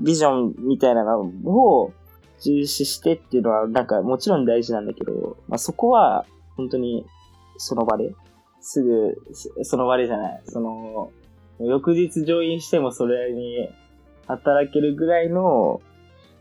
[0.00, 1.20] ビジョンみたいなの
[1.50, 1.92] を
[2.40, 6.24] 重視してっていうのは、なんかもちろん大事なんだけど、まあそこは、
[6.56, 7.04] 本当に、
[7.58, 8.14] その場で、
[8.60, 11.10] すぐ、そその場でじゃない、その、
[11.60, 13.68] 翌日上院してもそれに
[14.26, 15.82] 働けるぐらいの、も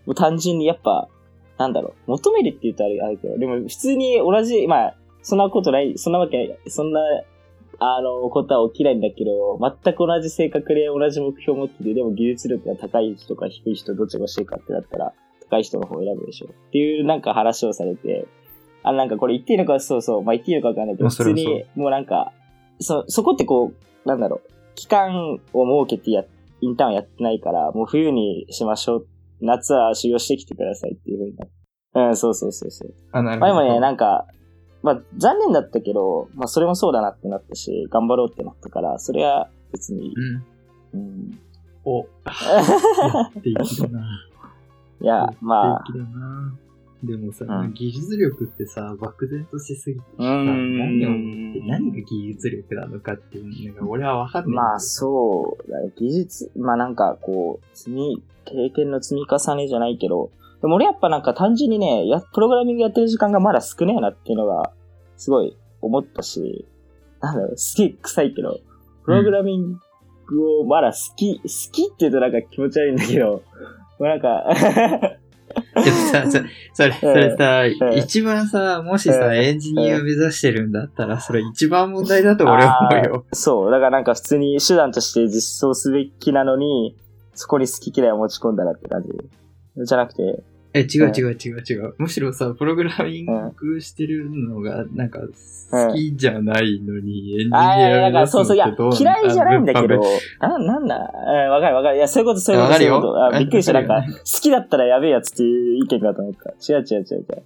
[0.08, 1.10] う単純にやっぱ、
[1.58, 7.00] なんだろう、求めるって言うとあれあれけど、でも普通に同じ、まあ、そんなことない、そんなわけ、そんな、
[7.80, 15.13] あの、ことは起きないんだけど、全く同じ性格で同じ目標を持ってて、でも技術力が高い人か低い人どっちが欲しいかってなったら、
[15.50, 16.48] 高い人の方を選ぶでしょ。
[16.48, 18.26] っていうなんか話をされて、
[18.84, 22.32] あのなんかこれ言っていいのか、そうそう、まあ言っていいのかわかんないけど、まあ普通に、もうなんか、
[22.80, 26.26] そ、そこってこう、なんだろう、期間を設けてや、
[26.62, 29.08] インターンやってないから、もう冬にしましょう。
[29.41, 31.54] 夏は修行してきてくださいっていう風になって。
[31.96, 32.93] うん、そうそうそうそう。
[33.12, 33.74] あ、なるほど。
[33.74, 34.26] ね、なんか、
[34.82, 40.13] まあ残念だったけど、まあそれもそうだなってなったし、頑張ろうってなったから、それは別にいい。
[40.93, 41.00] うん。
[41.00, 41.39] うん。
[41.86, 42.06] お、 や
[43.30, 44.30] っていきだな。
[45.02, 45.84] いや、まあ。
[47.04, 47.74] でもさ、うん。
[47.74, 50.78] 技術力ってさ、漠然としすぎてさ、うーん。
[50.78, 54.56] 何を思って何が技術力なのかっていうのが俺はわかんない。
[54.56, 64.72] まあそうだね、技術、まあなんかこう、積み、経験の積み重ねじゃないけど、でも俺やっぱなんか単純にね、や、プログラミングやってる時間がまだ少ねえなっていうのが、
[65.18, 66.66] すごい思ったし、
[67.20, 68.60] なんだろう、すげえ臭いけど、
[69.04, 69.78] プログラミン
[70.28, 73.42] グをまだ好き、好きって言うとなんか気持ち悪いんだけど、も
[74.00, 74.46] うなんか、
[75.76, 76.38] でもさ、そ
[76.74, 77.98] それ、それさ、うん。
[77.98, 79.36] 一番さ、もしさ、うん。
[79.36, 83.26] エンジニア目指してるんだったら、それ一番問題だと俺は思うよ。
[83.34, 86.98] そう、だからなんか普通に手段として実装すべきなのに、
[87.36, 89.10] そこに好き嫌いを持ち込んだらって感じ。
[89.86, 90.44] じゃなくて、
[90.75, 91.95] え、違う違う違う違う。
[91.99, 95.19] むしろさ、プログラミングしてるのが、なんか、
[95.71, 100.01] 好きじゃないのに、エンジニア目だから指すのそうそう、いや、嫌いじゃないんだけど
[100.39, 100.88] あ、な、なん？
[100.88, 101.97] だ、えーわかるわかる。
[101.97, 103.36] いや、そういうこと、そういうこと、わかるよそういうこと。
[103.36, 103.73] あびっくりした。
[103.73, 106.49] なんか好きだったらやべえやつっていう意見かと思った。
[106.51, 107.43] 違う違う違う違う。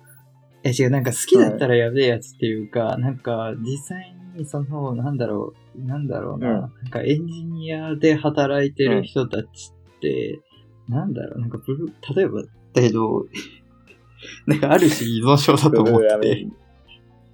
[0.63, 10.39] や違う、なんか好きだったらやべえやつっていうか、なんか実際にその、なんだろう、なんだろうな、うんなんかエンジニアで働いてる人たちって、
[10.89, 12.41] なんだろう、なんかブル例えば
[12.81, 13.25] だけど、
[14.45, 16.47] なんかある種依存症だと思ってて、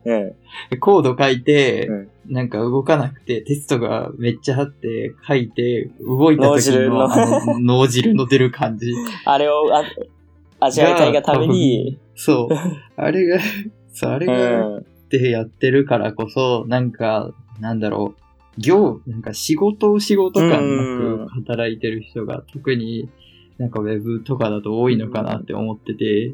[0.06, 0.80] うん。
[0.80, 7.10] コード書いて、うんなんか動かなくて、テストがめっちゃあって、書いて、動いた時脳汁の
[7.60, 8.94] 脳汁の出る感じ。
[9.26, 9.84] あれをあ
[10.62, 12.56] 味わいたいがために、そう。
[12.96, 13.40] あれが、
[13.92, 14.78] そう、あれうが、ん。
[14.78, 18.22] ってやってるからこそ、なんか、なんだろう、
[18.62, 23.10] 業、なんか仕事を仕事感うんなく働いてる人が、特に
[23.58, 26.34] なんかウェブとかだと多いのかなって思ってて、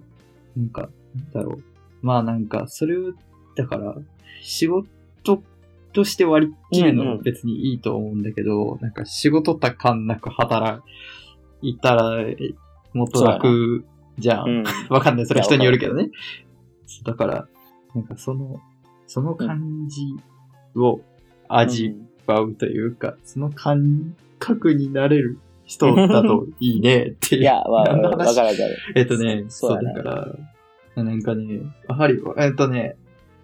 [0.56, 1.64] なんか、なんだろう。
[2.02, 3.14] まあなんか、それを、
[3.56, 3.96] だから、
[4.42, 5.44] 仕事
[5.92, 10.82] として割り切るのも別にいいと思うんだけど、なんか仕事た感なく働
[11.62, 12.26] いたら、
[12.94, 13.86] もっと楽
[14.18, 14.50] じゃん。
[14.50, 14.64] うん。
[14.90, 15.26] わかんない。
[15.26, 16.10] それは人によるけどね。
[17.04, 17.48] だから、
[17.96, 18.60] なんかその、
[19.08, 20.16] その感じ
[20.76, 21.02] を
[21.48, 21.96] 味
[22.28, 27.42] わうというか、その感覚になれる人だといいね っていう。
[27.44, 28.78] いや、わ、何のわか話るわかる。
[28.96, 30.02] えっとね、そうだか
[30.96, 32.98] ら、なんかね、やはり、えっとね、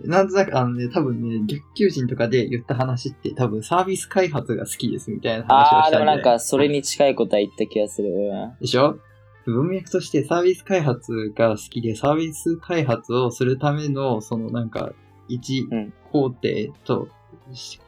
[0.04, 5.98] なんとなく、あのね、多分ね、逆求人とかで言った話って多分サービス開発が好きですみたいな話をしたんで。
[5.98, 8.10] でもなんか、それに近いことは言った気がする。
[8.10, 8.98] うんでしょ？
[9.46, 14.92] 文脈としてサービス開発が好きで、サービス開発をするための、そのなんか、
[15.28, 16.40] 一うん工程
[16.86, 17.08] と、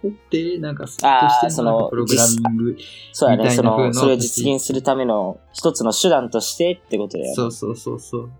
[0.02, 2.64] 工程なんか、とあーしてそのプログラミング。
[2.74, 2.78] み
[3.20, 7.36] たいな風のそれを実現するための一つの手段としてってことだよね。
[7.36, 8.32] そうそうそうそう。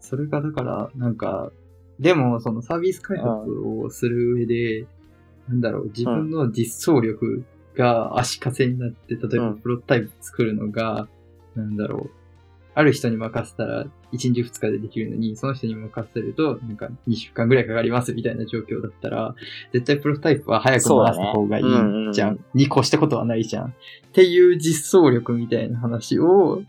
[0.00, 1.50] それがだから、なんか、
[1.98, 4.86] でも、そのサービス開発をする上で、
[5.48, 7.44] なんだろう、自分の実装力
[7.76, 11.08] が足かせになって、例えばうんプロトタイプ作るのが、
[11.54, 12.10] なんだろう、
[12.74, 19.34] ある人に任せたら1日2日でできるのに、その人に任せると、なんか2週間ぐらいかかりますみたいな状況だったら、
[19.72, 22.44] 絶対プロトタイプは早く回した方がいいじゃそうだねうんうんん。
[22.54, 23.66] に越したことはないじゃん。
[23.68, 23.70] っ
[24.12, 26.62] ていう実装力みたいな話を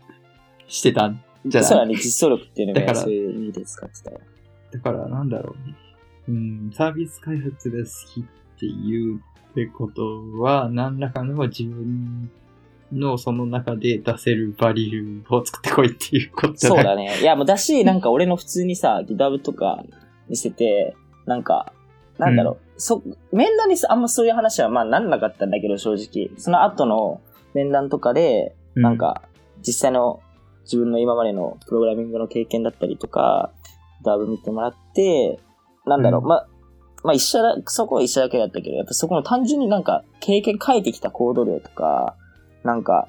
[0.68, 1.68] してたんじゃない？
[1.68, 4.20] そうだね、実装力っていうのがそういう意味で使ってたよ。
[4.72, 5.56] だから、なんだろ
[6.28, 6.32] う。
[6.32, 8.24] うん、サービス開発が好きっ
[8.58, 9.18] ていう
[9.50, 12.30] ってことは、何らかの自分
[12.92, 17.20] のその中で出せるバリューを作ってこいっていうことそうだね。
[17.20, 19.82] いや、もうだし、なんか俺の普通にさ、GitHub とか
[20.28, 20.96] 見せて、
[21.26, 21.72] なんか、
[22.18, 26.30] なんだろう、そ、面談にさあんまそういう話はまあなんなかったんだけど、正直。
[26.38, 27.20] その後の
[27.54, 29.22] 面談とかで、うなん、か、
[29.66, 30.20] 実際の
[30.64, 33.52] 自分の今までのプログラミングの経験だったりとか、
[34.04, 35.40] ダブ見てもらって、
[35.86, 36.28] なんだろう、うん。
[36.28, 36.48] まあ、
[37.04, 42.16] まあ一緒だ、そこは一緒だけだったけど、やっぱそこの単純になんか経験書いてきたコード量とか、
[42.66, 43.08] なんか、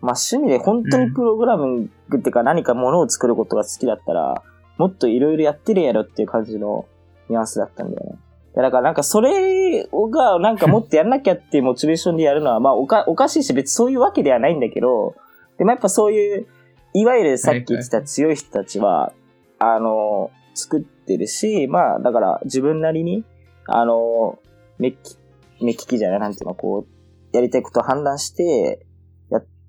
[0.00, 4.42] まあ趣味で本当にプログラミングっていうか何かものを作ることが好きだったら、
[4.76, 6.86] もっといろいろやってるやろっていう感じの
[7.28, 8.18] ニュアンスだったんだよね。
[8.54, 15.14] だからなんかそれがなんかもっとやんなきゃっていうモチベーションでやるのはまあおかおかしいし別にそういうわけではないんだけど、
[15.58, 16.46] でもやっぱそういう、
[16.94, 19.12] いわゆるさっき言ってた強い人たちは、
[19.58, 23.24] あの、作ってるし、まあだから自分なりに、
[23.66, 24.38] あの、
[24.78, 25.18] 目利き、
[25.60, 28.87] 目利きじゃない、なんていうの、こう、やりたいことを判断して、や、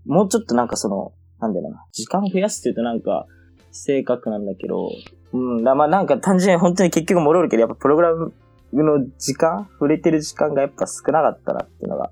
[0.05, 3.25] もうちょっとなんかその、なんだろうな、時間を増やすっていうとなんか、
[3.71, 4.89] 正確なんだけど、
[5.31, 8.33] うん、だまあなんか単純に本当に結局戻るけど、やっぱプログラム
[8.73, 12.11] の時間、触れてる時間がやっぱ少なかったなっていうのが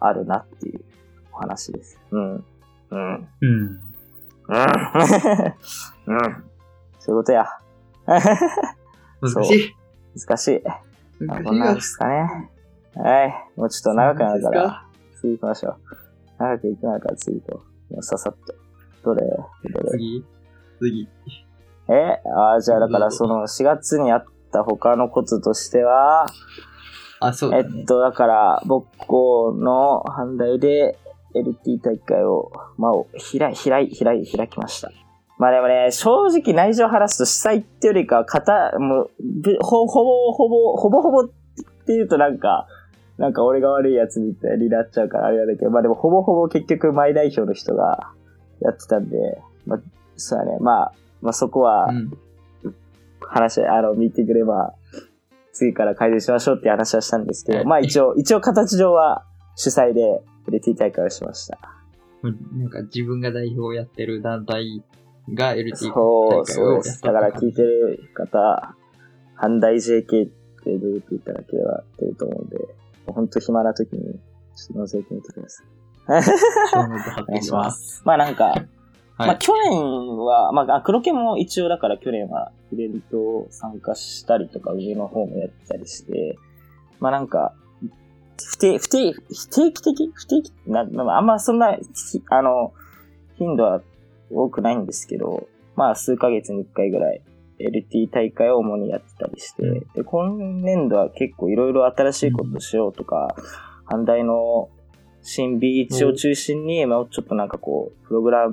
[0.00, 0.80] あるなっていう
[1.32, 2.00] お話です。
[2.10, 2.34] うん。
[2.34, 2.44] うん。
[2.90, 3.28] うん。
[3.40, 3.78] うん。
[6.06, 6.44] うん。
[6.98, 7.46] そういうことや。
[8.06, 9.74] 難しい。
[10.26, 10.62] 難しい。
[11.44, 11.80] こんなんで。
[11.80, 12.50] すかね。
[12.94, 13.34] はい。
[13.56, 14.86] もうちょっと長くなるから、
[15.20, 16.03] 次行きましょう。
[16.38, 17.94] 長く行くなるから次行こう。
[17.94, 18.54] もうささっと。
[19.04, 19.22] どれ？
[19.26, 19.90] どれ？
[19.90, 20.24] 次？
[20.78, 21.08] 次。
[21.88, 22.20] え？
[22.36, 26.26] あーじゃあだからその4月にあった他のこととしては、
[27.20, 27.60] あ、そうね。
[27.60, 30.98] っと、だから、僕校の反対で
[31.34, 32.92] LT 大会を、まあ、
[33.38, 34.90] 開い、開い、開い、開きました。
[35.38, 39.10] まあでもね、正直内情を話すと主催ってよりかは、型、もう、
[39.62, 39.92] ほぼ、
[40.32, 41.24] ほぼ、ほぼほぼっ
[41.86, 42.66] ていうとなんか、
[43.18, 48.12] なんか俺が悪いやつみたいになっちゃうからあれだけど、まあでもほぼほぼ結局前代表の人が
[48.60, 49.80] やってたんで、まあ、
[50.16, 52.12] そうだね、まあ、まあそこは、うん。
[53.26, 54.74] 話、あの、見てくれば、
[55.52, 59.24] 次から改善しましょうって話はしたんですけど、まあ一応、一応形上は
[59.56, 61.58] 主催で LT 大会をしました。
[62.22, 64.82] なんか自分が代表をやってる団体
[65.32, 67.02] が LT そう、大会をやっそうです。
[67.02, 68.74] だから聞いてる方、
[69.40, 70.04] 阪大 JK っ
[70.64, 72.56] てグループいただければ出ると思うんで、
[73.06, 74.20] 本当暇な時に、
[74.56, 75.66] ちょっと覗いてみてください。
[76.06, 78.02] 小ノート貼ってきます。
[78.06, 78.66] まあなんか、はい。
[79.18, 86.38] まあ去年は、まああ黒犬も一応だから去年はイベント参加したりとか上の方もやってたりして、
[87.00, 87.54] まあなんか、
[88.36, 90.12] 不定、不定、不定期的？
[90.12, 90.52] 不定期？
[90.66, 91.82] な、まああんまそんな、ひ
[92.30, 92.72] あの、
[93.36, 93.80] 頻度は
[94.30, 97.22] 多くないんですけど、まあ数ヶ月に一回ぐらい
[97.58, 99.80] LT 大会を主にやってたりして、うん。
[99.94, 103.34] で、今年度は結構いろいろ新しいことしようとか、
[103.86, 104.68] 阪大の
[105.22, 108.50] 新ビーチを中心に、まあちょっとなんかこう、プログラ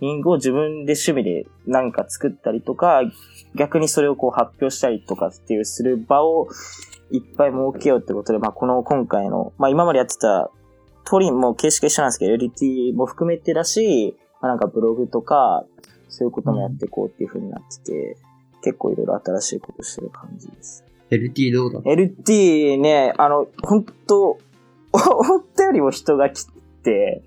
[0.00, 3.02] ミングを自分で趣味でなんか作ったりとか、
[3.54, 6.48] 逆にそれをこう発表したりとかっていうする場を
[7.10, 10.50] いっぱい設けようってことで、まあこの今回の、まあ今までやってた
[11.04, 15.64] トリンも形式一緒なんですけど、LT も含めてだし、まあなんかブログとか、
[16.08, 18.16] そういうこともやっていこうっていう風になってて、
[18.68, 20.84] 結構いろいろ新しいことしてる感じです。
[21.10, 24.38] LT どうだった？LT ね、あの、本当
[24.92, 26.46] 思ったよりも人が来
[26.82, 27.22] て、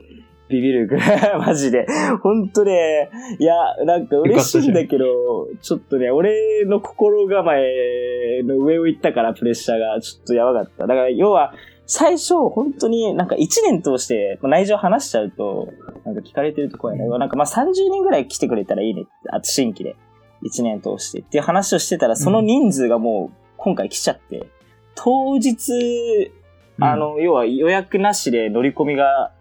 [0.49, 1.87] ビビるぐらい、マジで。
[2.21, 10.85] 本当ね、いや、なんか嬉しいんだけど、ちょっとね、俺の心構えの上を行ったから、プレッシャーがちょっとやばかった。
[10.85, 11.53] だから、要は、
[11.87, 15.69] 最初、本当になんか1年通して、まあ内情話しちゃうと、
[16.05, 17.07] なんか聞かれてるとこやね。
[17.07, 19.05] なんかまあ30人ぐらい来てくれたらいいね。
[19.31, 19.95] あと新規で。
[20.43, 21.19] 1年通して。
[21.19, 24.47] っていう話をしてたら、その人数がもう今回来ちゃって、
[24.95, 26.31] 当日、
[26.79, 29.31] あ、の、要は予約なしで乗り込みが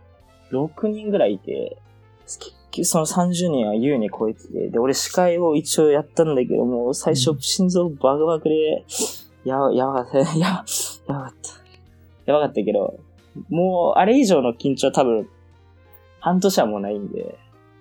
[0.53, 1.79] 6人ぐらいいて、
[2.27, 8.85] 結局その30人は優に超えてて、で、俺司会を一応やったんだけど、もう最初うん心臓バクバクで、
[9.45, 11.61] やば、やばかった、 やば、やばかった。
[12.27, 13.01] やばかったけど、
[13.49, 15.29] もうあれ以上の緊張は多分、
[16.21, 17.25] 半年はもうないんで、い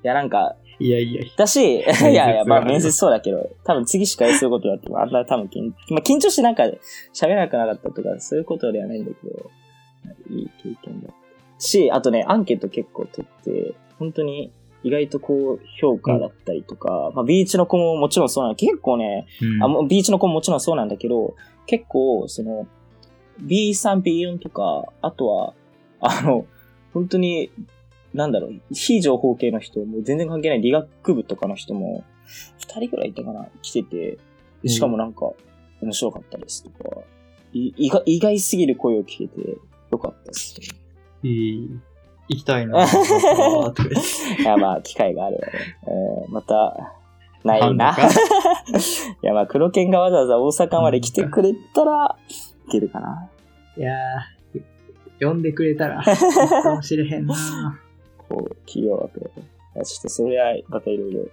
[0.04, 6.64] やなんか、いやいや、だし、い接やいや、まあ面接そうだけど、多分次司会することだって、あんな多分緊、まあ緊張してなんか
[7.14, 9.52] 喋れなくなかったとか、そういうことではないんだけど、
[10.30, 11.10] いい経験だ。
[11.58, 14.52] し、あとね、アンケート結構取って、本当に
[14.84, 18.56] 意外とこう、評価だったりとか、まあビーチの子ももちろんそうなんだ。
[18.56, 19.64] 結構ね、うん。
[19.64, 22.68] あもうビーチの子ももちろんそうなんだけど、結構、その、
[23.42, 25.54] B3、B4 とか、あとは、
[26.00, 26.46] あの、
[26.94, 27.52] 本当に、
[28.14, 32.04] なんだろう、非情報系の人、もう全然関係ない理学部とかの人も、
[32.58, 34.18] 二人ぐらいいたかな、来てて、
[34.64, 35.32] でしかもなんか、
[35.82, 37.02] 面白かったですとか、
[37.54, 39.58] い意外意外すぎる声を聞けて、
[39.92, 40.68] よかったですね。
[41.24, 41.80] いい
[42.30, 42.84] 行きたいな。
[44.40, 45.54] いや、まあ、機会があればね。
[45.84, 46.96] えーまた、
[47.44, 47.96] ないな。
[49.24, 52.18] いや、まあ、黒犬がわざわざ大阪まで来てくれたら、
[52.68, 53.30] いけるかな。
[53.78, 57.36] いやー、呼んでくれたら、かもしれへんな。
[58.30, 59.26] こう、企業枠で。
[59.26, 59.30] い
[59.76, 61.26] やちょっとそれは、またいろいろ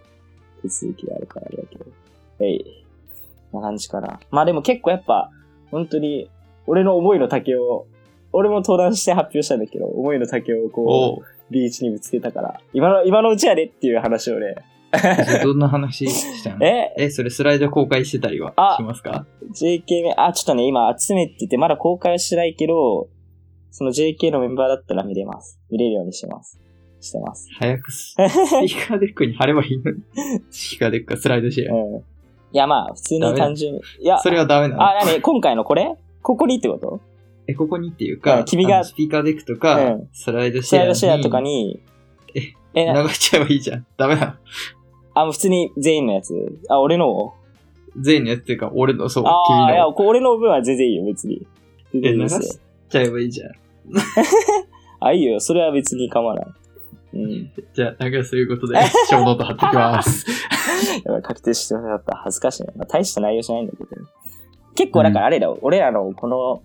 [0.63, 1.85] 手続きがあるからあれだけど。
[2.41, 2.85] えい。
[3.53, 4.21] な感じかな。
[4.31, 5.31] まあでも結構やっぱ、
[5.71, 6.31] 本当に、
[6.67, 7.87] 俺の思いの丈を、
[8.33, 14.57] 俺も登壇して発表したんだけど、思いの丈をこおうう、ビーチにぶつけたから、今の、今のうちやでっていう話をね、
[15.43, 16.59] どんな話したの？
[16.65, 16.95] え？
[16.99, 23.09] え、それスライド公開してたりはあしますか？JK め、あ、ちょっとね、今集めてて、まだ公開はしてないけど、
[23.71, 25.59] その JK のメンバーだったら見れます。
[25.71, 26.59] 見れるようにしてます。
[27.07, 27.49] してます。
[27.59, 30.03] 早くス スピーカーデックに貼ればいいのに。
[30.51, 31.75] スピーカーデックかスライドシェア。
[31.75, 31.97] うん。
[31.97, 32.03] い
[32.53, 33.81] や、まあ、普通に単純に。
[34.01, 35.95] いや、それはダメなのあ、なに今回のこれ？
[36.23, 37.01] ここにってこと？
[37.49, 41.81] え、ここにっていうか、ん君がスピーカーデックとか、うんスライドシスラェアにイドシェアとかに、
[42.35, 42.41] え、
[42.75, 43.87] え、な流しちゃえばいいじゃん。
[43.97, 44.33] ダメなの
[45.15, 46.59] あ、もう普通に全員のやつ。
[46.69, 47.35] あ、俺の？
[48.01, 51.47] 全員のやつっていうか、俺の、そう、ああ、いや、俺の分は全然いいよ、別に。
[51.93, 52.59] 全然え、流し
[52.91, 53.53] ちゃえばいいじゃん。
[55.01, 55.41] あ、いいよ。
[55.41, 56.47] それは別に構わない。
[57.25, 57.53] うん。
[57.75, 58.79] じゃあ、なんかそういうことで、
[59.11, 60.27] show note 貼ってきます。
[61.05, 62.17] やばい確定してなかった。
[62.17, 62.73] 恥ずかしいね。
[62.77, 63.89] まあ、大した内容じゃないんだけど。
[64.75, 66.63] 結構、だからあれだ、俺らのこの、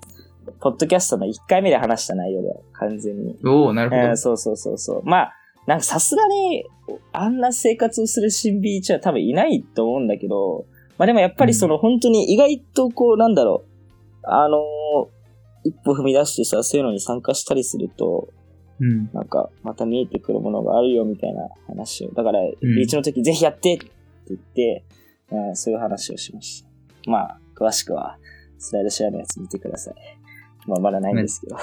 [0.59, 2.61] ポッドキャストの1回目で話した内容だよ。
[2.73, 3.37] 完全に。
[3.45, 4.01] おおなるほど。
[4.01, 5.01] えーそうそうそうそう。
[5.03, 5.33] まあ、
[5.67, 6.65] なんかさすがに、
[7.13, 10.65] あんな生活をする新ビーチは多分いないと思うんだけど、
[10.97, 15.21] まあでもやっぱりその本当に意外とこう、なんだろう、あのー
[15.63, 18.29] 一歩踏み出してさ、そういうのに参加したりすると、
[18.79, 19.09] うん。
[19.13, 22.11] なんか、また見えてくるものがあるよみたいな話を。
[22.13, 23.91] だから、んビーチの時ぜひやってって
[24.29, 24.83] 言って、
[25.31, 26.69] うん、そういう話をしました。
[27.09, 28.17] まあ、詳しくは、
[28.57, 29.95] スライドシェアのやつ見てください。
[30.67, 31.57] まあ、まだないんですけど。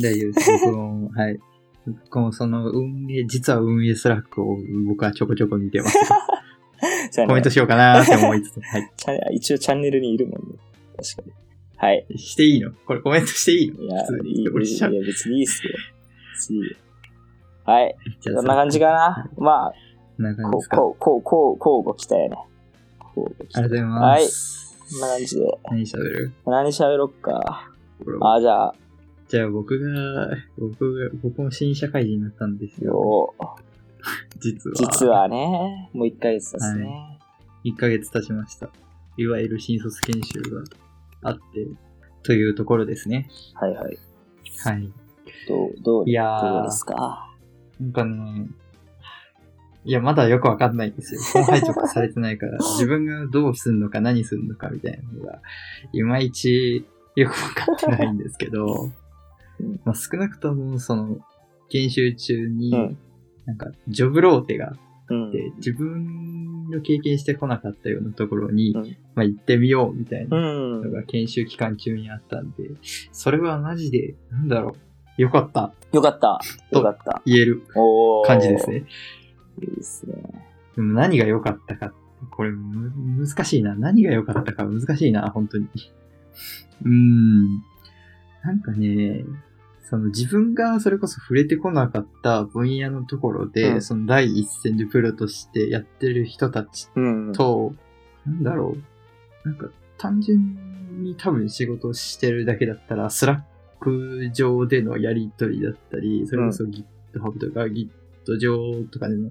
[0.00, 0.50] 大丈夫です。
[0.64, 1.38] 僕も、はい。
[1.86, 5.98] 僕もその運営、実は運営スラックを僕はちょこちょこ見てます。
[7.26, 8.90] コメントしようかなって思いつつ、はい。
[9.36, 10.58] 一応チャンネルにいるもんね。
[10.96, 11.32] 確かに。
[11.76, 12.06] はい。
[12.16, 12.72] していいの？
[12.86, 13.84] これコメントしていいの？
[13.84, 14.50] いやいいいや
[14.90, 15.74] 別にいいっすよ。
[17.64, 17.96] はい。
[18.20, 19.30] じゃあこんな感じかな。
[19.36, 19.72] まあ、
[20.16, 20.96] こんな感じこう。
[20.96, 22.36] こう、こう、こう、こうご期待ね。
[23.14, 23.58] こうご期待。
[23.58, 24.76] ありがとうございます。
[24.90, 25.58] こんな感じで。
[25.70, 26.32] 何喋る？
[26.46, 27.70] 何喋ろっか。
[28.20, 28.74] あ、じゃあ、
[29.28, 32.92] じゃあ僕が、僕が、僕も新社会人になったんですよ。
[32.92, 33.34] よ
[34.38, 34.76] 実は。
[34.76, 37.18] 実はね、もう1ヶ月ですね。
[37.64, 38.68] 1ヶ月経ちました。
[39.16, 40.40] いわゆる新卒研修
[41.22, 41.40] があって、
[42.22, 43.30] というところですね。
[43.54, 43.98] はい、はいはい
[44.64, 44.92] はい。
[45.48, 47.30] どう、どう、いやーどうですか？
[47.80, 48.46] なんかね、
[49.84, 51.20] いや、まだよくわかんないんですよ。
[51.42, 55.40] 後輩とかされてないから、 自分がどうすんのか何すんのかみたいなのが、
[55.92, 56.84] いまいち
[57.16, 58.66] よくわかってないんですけど
[59.60, 61.18] うん、まあ、少なくとも、その、
[61.68, 62.98] 研修中に、うん
[63.46, 64.74] なんか、ジョブローテが
[65.10, 65.30] うん。
[65.30, 70.40] で、自分の経験してこなかったようなところに、うんまあ行ってみようみたいなう
[70.80, 70.90] んの。
[70.90, 72.70] が研修期間中にあったんで、
[73.12, 74.72] それはマジで、なんだろう、
[75.16, 76.40] よかった、よかった。
[76.70, 77.22] よかった。
[77.24, 77.62] 言える
[78.26, 78.70] 感じです。
[78.70, 78.84] ね。
[79.60, 80.16] いいですね。
[80.74, 81.92] でも何が良かったか、
[82.30, 83.74] これむ難しいな。
[83.74, 85.68] 何が良かったか難しいな、本当に。
[86.84, 87.62] うーん。
[88.44, 89.24] なんかね、
[89.88, 97.32] その自分がそれこそ触れてこなかった分野のところで、うんその第一線でプロとしてやってる人たちうん。
[97.32, 97.74] と、
[98.26, 98.76] なんだろ
[99.44, 99.48] う。
[99.48, 103.53] なんか単純に多分仕事をしてるだけだったら、スラッ
[103.84, 107.90] ク上でのやりとりだったり、それこそ GitHub とか Git
[108.38, 109.30] 上とかでも、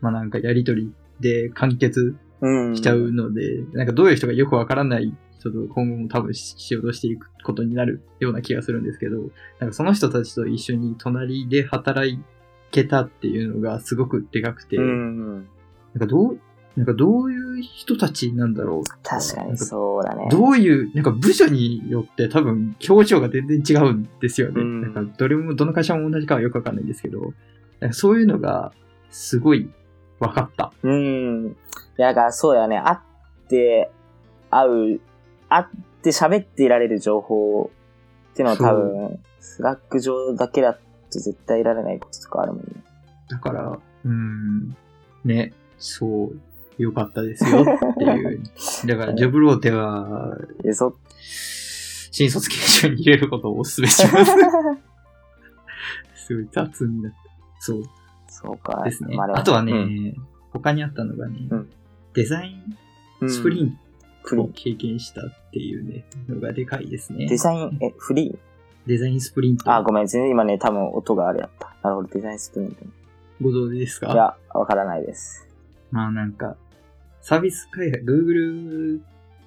[0.00, 2.76] まあなんかやりとりで完結うん。
[2.76, 9.18] しちゃうので、なんかどういう人がよくわからない人と今後も多分仕事していくことになるような気がするんですけど、
[9.60, 12.18] なんかその人たちと一緒に隣で働
[12.70, 15.36] けたっていうのがすごくでかくて、うん。
[15.36, 15.44] なん
[16.00, 16.38] かどう、
[16.76, 18.82] なんかどういう人たちなんだろう。
[19.02, 20.28] 確かにそうだね。
[20.30, 24.60] どういう、なんか部署によって多分表情が全然違うんですよね。
[24.60, 27.32] うんなんかどれも、どの会社も同じかはよくわかんないんですけど、
[27.92, 28.72] そういうのが
[29.10, 29.70] すごい
[30.20, 30.72] 分かった。
[30.82, 31.56] うん。
[31.98, 32.78] いや、だからそうだよね。
[32.78, 32.98] 会っ
[33.48, 33.90] て、
[34.50, 35.00] 会う、
[35.48, 35.64] 会っ
[36.02, 37.70] て喋っていられる情報
[38.32, 42.66] っていうのは多分、スラック上だけだと絶対いられないこととかあるもんね。
[43.28, 44.76] だから、うん、
[45.24, 46.40] ね、そう、
[46.82, 47.64] よかったですよっ
[47.98, 48.42] ていう。
[48.86, 50.96] だから、ジョブローテは、え、そ、
[52.10, 54.32] 新卒研修に入れることをお勧めします。
[56.26, 57.18] すごい雑になった。
[57.60, 57.82] そう
[58.28, 58.82] そうか。
[58.84, 59.24] ですねま。
[59.34, 60.14] あとはね、うん
[60.52, 61.70] 他にあったのがね、うん
[62.12, 62.52] デザイ
[63.24, 63.78] ンスプリントを
[64.22, 64.52] フリー。
[64.52, 67.26] 経験したっていうね、のがでかいですね。
[67.26, 68.38] デザイン、え、フリー？
[68.86, 69.72] デザインスプリント。
[69.72, 71.74] あ、ごめん、全然今ね、多分音があれやった。
[71.82, 72.84] なるほど、デザインスプリント。
[73.40, 74.12] ご存知ですか？
[74.12, 75.48] いや、わからないです。
[75.90, 76.56] まあなんか、
[77.22, 79.00] サービス開発、Google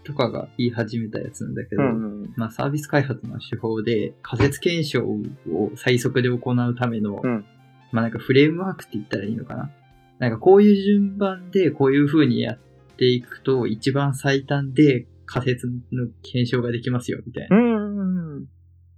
[0.03, 1.91] とかが言い始めたやつなんだけど、うんう
[2.26, 2.34] ん。
[2.36, 7.45] まあサービス開発の手法で仮説検証を最速で行うための、うん
[7.91, 9.71] まあなんかフレームワークって言ったらいいのかな。
[10.19, 12.57] なんかこういう順番でこういう風にやっ
[12.97, 17.57] ていくと一番最短で仮説の検証ができますよみたいな。
[17.57, 18.47] うん。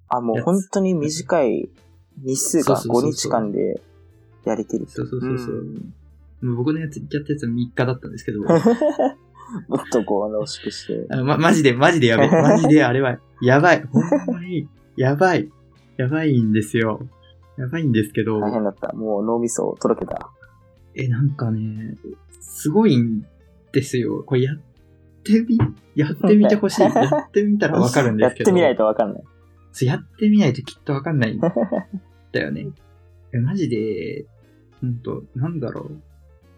[0.10, 1.70] あ、もう本当に短い
[2.24, 3.82] 日数が5そうそうそうそう日間で
[4.46, 4.86] やりきる。
[4.88, 5.56] そうそうそうそう。
[5.56, 5.94] う
[6.42, 8.42] 僕のやつ、やったやつは3日だったんですけど、
[9.68, 11.08] もっとこう濃縮して。
[11.10, 12.30] あま、マジで、マジでやべえ。
[12.30, 13.84] マジであれは、やばい。
[13.84, 15.50] ほんまに、やばい。
[15.98, 17.08] やばいんですよ。
[17.58, 18.94] やばいんですけど、大変だった。
[18.94, 20.32] もう脳みそを届けた。
[20.94, 21.96] え、なんかね、
[22.40, 23.26] すごいん
[23.72, 24.24] ですよ。
[24.24, 24.58] これやっ
[25.24, 25.58] てみ、
[25.96, 26.82] やってみてほしい。
[26.86, 28.50] やってみたらわかるんですけど。
[28.50, 29.24] やってみないとわかんない。
[29.72, 32.68] そうやってみないときっとわかんないんだよね。
[33.34, 34.26] えマジで、
[34.82, 36.02] ほんと、なんだろう。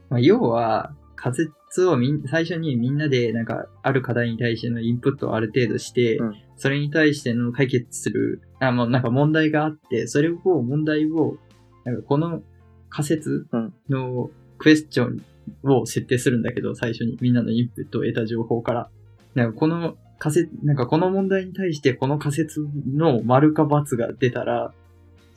[0.09, 11.37] まあ、要は、仮説をみん最初にみんなで、なんか、ある課題に対してのインプットをある程度して、うんそれに対しての解決する、あ、もうなんか問題があって、それを、問題を、
[11.85, 12.41] なんかこの
[12.89, 13.47] 仮説
[13.87, 15.21] のクエスチョン
[15.63, 18.89] を設定するんだけど、最初にみんなのインプットを得た情報から。
[19.35, 22.59] なんかこの仮説、なんかこの問題に対してこの仮説
[22.93, 24.73] の丸か×が出たら、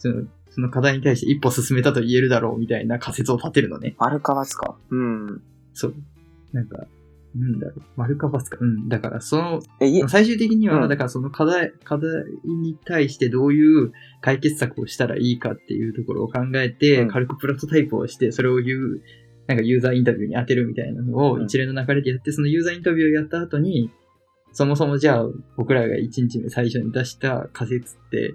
[0.02, 3.94] その、その課題に対して一歩進めたと言えるだろうみたいな仮説を立てるのね。
[3.98, 4.76] 丸かわつか。
[4.90, 5.42] うん。
[5.72, 5.94] そう。
[6.52, 6.86] なんか、
[7.34, 7.82] なんだろう。
[7.96, 8.58] 丸か×か。
[8.60, 8.88] うん。
[8.88, 9.62] だからその、
[10.08, 12.10] 最終的には、うんだからその課題、課題
[12.44, 19.02] に対してどういう解決策をしたらいいかっていうところを考えて、うん軽くプロトタイプをして、それを言う、
[19.46, 23.90] なんかユーザーインタビューに当てるみたいなのをうん一連の流れでやって、そのユーザーインタビューをやった後に、
[24.52, 25.26] そもそもじゃあ
[25.56, 28.34] 僕らが1日目最初に出した仮説って、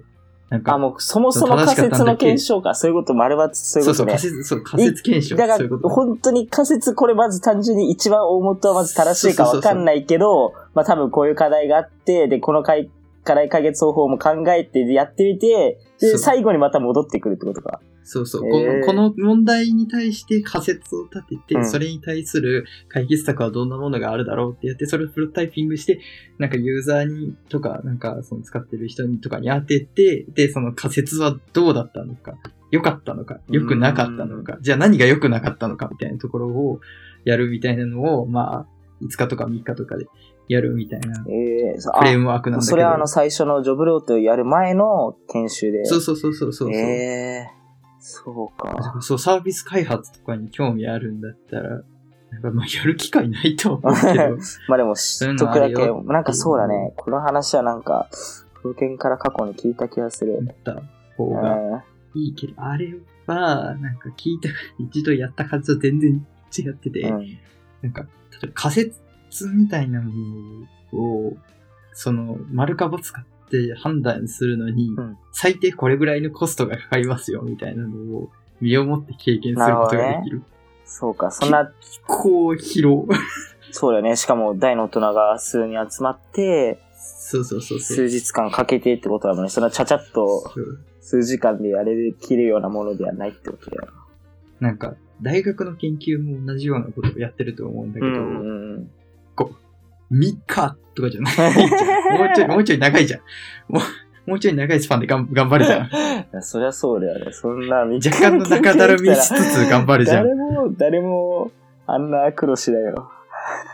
[0.50, 2.74] なんか、あ、もうそもそも仮説の検証か。
[2.74, 4.18] そういうこと、丸抜そういうそうことね。
[4.18, 5.36] そう、仮説、そう、仮説検証。
[5.36, 5.68] だから。
[5.90, 12.90] 本当に仮説これまず単純に一番大元はまず正しいかわかんないけど、まあ多分こういう課題があって、で、この解
[13.24, 17.80] 課題解決方法も考えてやってみて、で、そう最後にまた戻ってくるってことか。
[18.10, 19.10] そうそう、へーこの。
[19.10, 26.00] この問題に対して仮説を立てて、うんそれに対する解決策はどんなものがあるだろうってやって、それをプロタイピングして、
[26.38, 32.34] なんかユーザーにとか、なんかその使ってる人にとかに当てて、で、その仮説はどうだったのか。
[32.70, 36.80] 良かったのか、良くなかったのか、じゃあ何が良くなかったのかみたいなところを
[37.24, 38.66] やるみたいなのを、まあ、
[39.02, 40.06] 5日とか3日とかで
[40.48, 42.70] やるみたいなええそフレームワークなんだけど。
[42.70, 45.84] それはあの最初のジョブロートやる前の研修で。
[45.84, 46.70] そうそうそうそうそう。
[46.72, 47.58] ええ
[48.00, 49.00] そうか。
[49.00, 51.82] そう、サービス開発とかに興味あるんだったら、
[52.30, 54.38] なんかまあやる機会ないと思うけど、
[54.68, 55.74] まあでも知っとくだけ
[56.04, 56.92] なんかそうだね。
[56.96, 58.08] この話はなんか、
[58.62, 60.36] 風景から過去に聞いた気がする。
[60.38, 60.82] 思った
[61.16, 61.82] 方うがん。
[62.14, 62.94] いいけど、あれ
[63.26, 66.26] は、なんか聞いた、一度やった感じと全然
[66.56, 67.38] 違ってて、うん。
[67.82, 68.08] なんか、例
[68.44, 69.00] えば仮説
[69.48, 70.12] みたいなも
[70.92, 71.36] のを、
[71.92, 73.37] その、丸か×かって
[73.76, 78.28] 判断するのに、うん最低これぐらいのコストがかかりますよ、みたいなのを、
[78.60, 80.42] 身をもって経験することができる。
[80.84, 81.30] そうか。
[81.30, 81.70] そんな、
[82.08, 83.06] こう、疲労。
[83.70, 84.16] そうだよね。
[84.16, 87.96] しかも大の大人が数人集まって、そうそうそうそう。
[87.96, 89.50] 数日間かけてってことだもんね。
[89.50, 90.50] そんなちゃちゃっと
[91.00, 93.88] 数時間でやれる、切るようなものではないってことだよ。
[94.60, 98.90] なんか、大学の研究も同じようなことをやってると思うんだけど、うんうんうん。
[100.12, 102.18] 3日とかじゃないじゃん。
[102.18, 103.20] もうちょい、もうちょい長いじゃん。
[103.68, 105.86] もう、もうちょい長いスパンでがん頑張るじゃん。
[105.86, 105.90] い
[106.32, 107.32] やそりゃそうだよね。
[107.32, 110.24] そんな、若干の中だるみしつつ頑張るじゃん。
[110.24, 111.50] 誰も、誰も、
[111.86, 113.10] あんな苦労しないよ。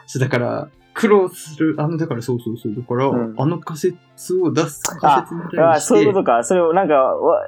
[0.07, 2.74] そうだから、苦労する、あの、だからそうそうそう。
[2.74, 6.45] だから、うんあの仮説を出す仮説にあ対あ、そういうことか。
[6.45, 7.41] それをなんか、わ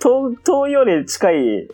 [0.00, 1.68] 遠遠いより近い。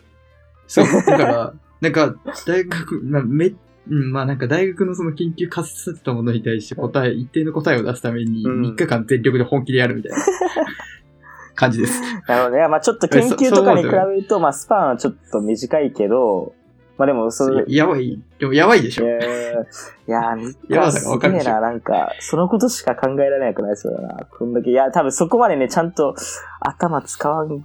[0.67, 3.53] そう、だから、なんか、大学、まあ、め、
[3.89, 10.17] うんまあなんか大学のその研究仮説させたものに対して答え、一定の答えを出すためにうん3日間全力で本気でやるみたいな
[11.55, 12.01] 感じです。
[12.27, 12.67] なるほどね。
[12.67, 16.53] まあちょっと研究とかに比べると、まあスパンはちょっと短いけど、
[16.97, 19.05] まあでも、それ、ややばい、でもやばいでしょ。
[19.05, 24.25] いやーいやばさがわかるでしょすげえな、なんか、そのことしか考えられなくなりそうだな。
[24.25, 26.15] こんだけ、いや、多分そこまでね、ちゃんと
[26.59, 27.51] 頭使わん。
[27.53, 27.63] い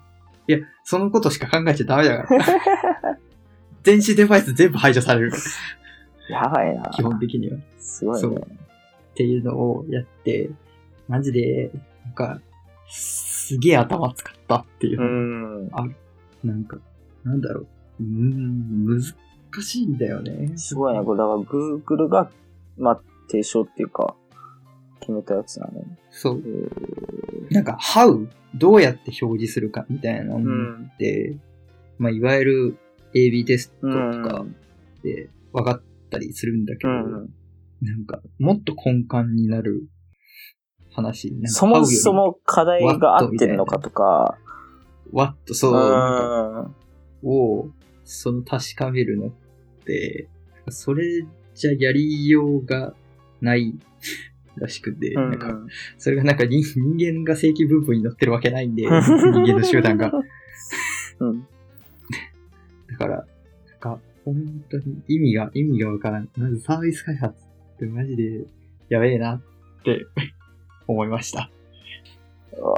[0.48, 3.18] や、そのことしか考えちゃダメだから。
[3.82, 5.32] 電子デバイス全部排除される。
[6.32, 6.90] やばいな。
[6.90, 7.58] 基本的には。
[7.78, 8.36] すごいねそう。。
[8.36, 10.50] っていうのをやって、
[11.08, 11.70] マジで、
[12.04, 12.40] なんか、
[12.88, 15.94] すげえ頭使ったっていううの、ん。
[16.44, 16.78] なんか、
[17.24, 17.66] なんだろう。
[18.00, 19.02] うーん、難
[19.62, 20.52] しいんだよね。
[20.56, 21.04] すごいね。
[21.04, 22.30] これ、だから、Google が、
[22.78, 24.14] まあ、提唱っていうか、
[25.00, 25.98] 決めたやつなのね。
[26.10, 26.42] そう
[27.50, 27.54] え。
[27.54, 28.26] なんか、how?
[28.54, 30.90] どうやって表示するかみたいなのん。
[30.94, 31.36] って、
[31.98, 32.76] まあ、いわゆる
[33.14, 34.44] AB テストとうんか
[35.02, 35.82] で分かっ
[36.12, 37.10] たりするんだけど、うん。
[37.80, 39.88] なんか、もっと根幹になる
[40.92, 41.32] 話。
[41.32, 44.38] なんかそもそ、も課題が合ってるのかとか、
[45.12, 46.70] ワット、そう。
[47.24, 47.70] を、
[48.04, 49.30] その確かめるのっ
[49.84, 50.28] て、
[50.68, 52.94] それじゃやりようが
[53.40, 53.74] ない
[54.56, 55.58] らしくて、うんなんか、
[55.98, 60.12] それがなんか人人間が正規分布に乗ってるわけないんで、 人間の集団が。
[61.20, 61.46] うん。
[62.90, 66.28] だから、なんか、本当に意味が、意味がわからん。
[66.36, 67.34] まずサービス開発
[67.74, 68.44] ってマジで
[68.88, 70.06] やべえなって
[70.86, 71.50] 思いました。
[72.56, 72.74] うわ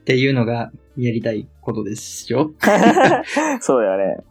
[0.00, 2.52] っていうのがやりたいことですよ。
[2.58, 3.22] ー
[3.62, 4.24] そうだよね。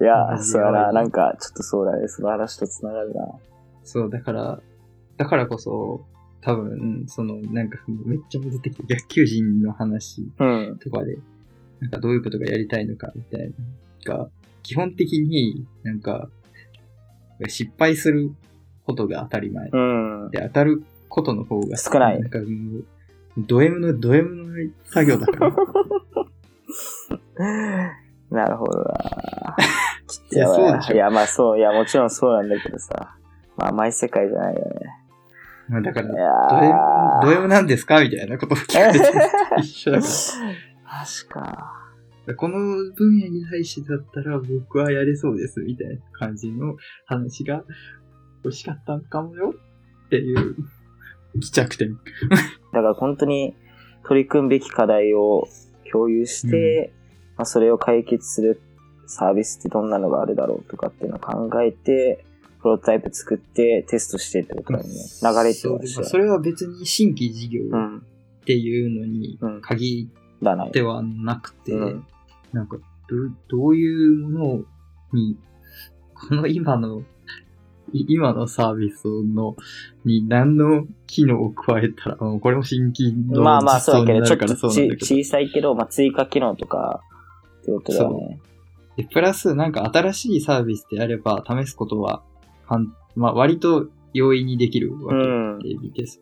[0.00, 0.92] いや、そうやな。
[0.92, 2.08] なんか、ちょっとそうだね。
[2.08, 3.26] その話と繋がるな。
[3.84, 4.60] そう、だから、
[5.16, 6.04] だからこそ、
[6.40, 10.78] 多分、その、なんか、めっちゃ戻ってきて、逆求人の話うん。
[10.78, 11.16] とかで、
[11.80, 13.40] なんかどういうことがやりたいのか、みたい
[14.06, 14.30] なのが、
[14.64, 16.28] 基本的になんか、
[17.46, 18.32] 失敗する
[18.84, 19.68] ことが当たり前。
[19.72, 20.30] うん。
[20.32, 22.84] で、当たることの方が少ないなんかもう、
[23.38, 24.54] ド M の、ド M の
[24.86, 25.52] 作業だから。
[28.30, 28.94] なるほどな。
[30.32, 33.16] いやばそうでしょいや、まあそう、いや、もちろんそうなんだけどさ。
[33.56, 34.70] まあ、甘い世界じゃないよね。
[35.68, 36.24] まあだから、いドや
[37.22, 38.00] M、ドー M なんですか？
[38.02, 38.98] みたいなことを聞かれて
[39.60, 40.06] 一緒だか
[41.28, 41.83] 確か。
[42.32, 42.34] ら。
[42.34, 42.56] この
[42.92, 47.64] 分野に対してだったら僕はやれそうです、みたいな感じの話が
[48.44, 49.54] 欲しかったのかもよ
[50.06, 50.56] っていう、
[51.40, 51.94] 帰着点。
[51.94, 51.98] だ
[52.72, 53.54] から本当に
[54.06, 55.48] 取り組むべき課題を
[55.90, 56.92] 共有して、
[57.36, 58.60] まあ、それを解決する
[59.06, 62.24] サービスってどんなのがあるだろうとかっていうのを考えて、
[62.62, 64.90] プロトタイプ作ってテストしてってことだよね。
[64.90, 67.98] 流れってそうことまあそれは別に新規事業うん。
[67.98, 68.00] っ
[68.46, 70.10] ていうのにうん限
[70.42, 70.66] だな。
[70.66, 72.06] ってはなくて、うん
[72.54, 72.78] なんか
[73.08, 74.64] ど、どういうもの
[75.12, 75.36] に、
[76.14, 77.02] この今の、
[77.92, 79.56] い今のサービスの、
[80.04, 84.68] に何の機能を加えたら、これも新規のまあまあそうだけど、ちょっと。
[84.68, 87.02] 小さいけど、まあ追加機能とか
[87.62, 88.40] ってことだよね。
[88.96, 92.22] で、プラスなんか新しいサービスであれば試すことは、
[92.66, 95.58] はんまあ割と容易にできるわけうん。
[95.58, 96.20] でです。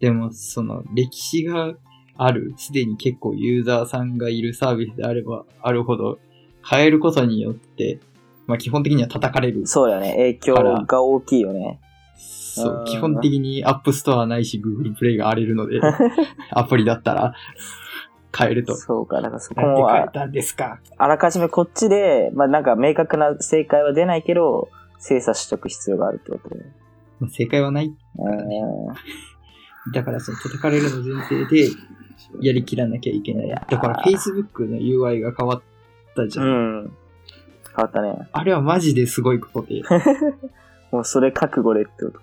[0.00, 1.74] でも、その歴史が
[2.22, 6.18] ある、すでに結構ユーザーさんがいるサービスであればあるほど、
[6.68, 7.98] 変えることによって、
[8.46, 9.66] まあ基本的には叩かれる。
[9.66, 10.12] そうだよね。
[10.12, 10.54] 影響
[10.86, 11.80] が大きいよね。
[12.16, 15.80] そうう、ん基本的に App Store ないし Google Play が荒れるので、
[16.50, 17.34] アプリだったら
[18.36, 18.74] 変えると。
[18.76, 19.22] そうか。
[19.22, 20.78] だからそこもあ変えたんですか？
[20.98, 24.68] あらかじめこっちで、まあなんか明確な正解は出ないけど、
[24.98, 26.64] 精査しとく必要があるってことで。
[27.20, 27.86] まあ正解はない。
[27.86, 27.96] うん。
[29.92, 31.70] だからその叩かれるの前提で
[32.40, 33.48] やりきらなきゃいけない。
[33.48, 35.62] だから Facebook の UI が変わっ
[36.14, 36.46] たじゃん。
[36.46, 36.92] うん。
[37.66, 38.28] 変わったね。
[38.32, 39.82] あれはマジですごいことで。
[40.92, 42.20] もうそれ覚悟でってこと。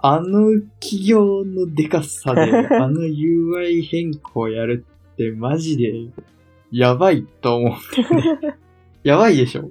[0.00, 2.42] あの企業のデカさで、
[2.76, 5.92] あの UI 変更やるってマジで
[6.70, 8.58] やばいと思うんだよね。
[9.02, 9.70] やばいでしょ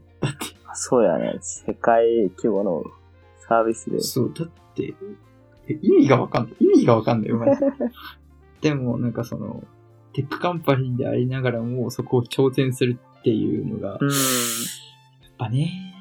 [0.73, 1.37] そうやね。
[1.41, 2.83] 世界規模の
[3.47, 3.99] サービスで。
[4.01, 4.93] そう、だって、え
[5.81, 6.55] 意味がわかんない。
[6.59, 7.67] 意味がわかんないよ、マジで。
[8.61, 9.63] でも、なんかその、
[10.13, 14.09] tech company でありながらも、そこを挑戦するっていうのが、やっうん。
[15.37, 15.93] ぱね、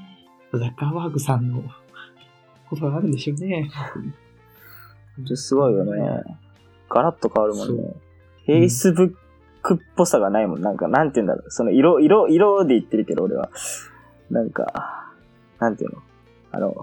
[0.53, 1.62] ザッカーバーグさんの
[2.71, 3.71] ことがあるんでしょうね。
[5.17, 6.23] 本当にすごいよね。
[6.89, 7.95] ガラッと変わるもんそね。
[8.47, 9.14] Facebook
[9.75, 10.62] っぽさがないもん。
[10.62, 11.51] なんか、なんて言うんだろう。
[11.51, 13.51] その色、色、色で言ってるけど、俺は。
[14.31, 15.12] なんか、
[15.59, 16.03] なんていうの
[16.53, 16.75] あの、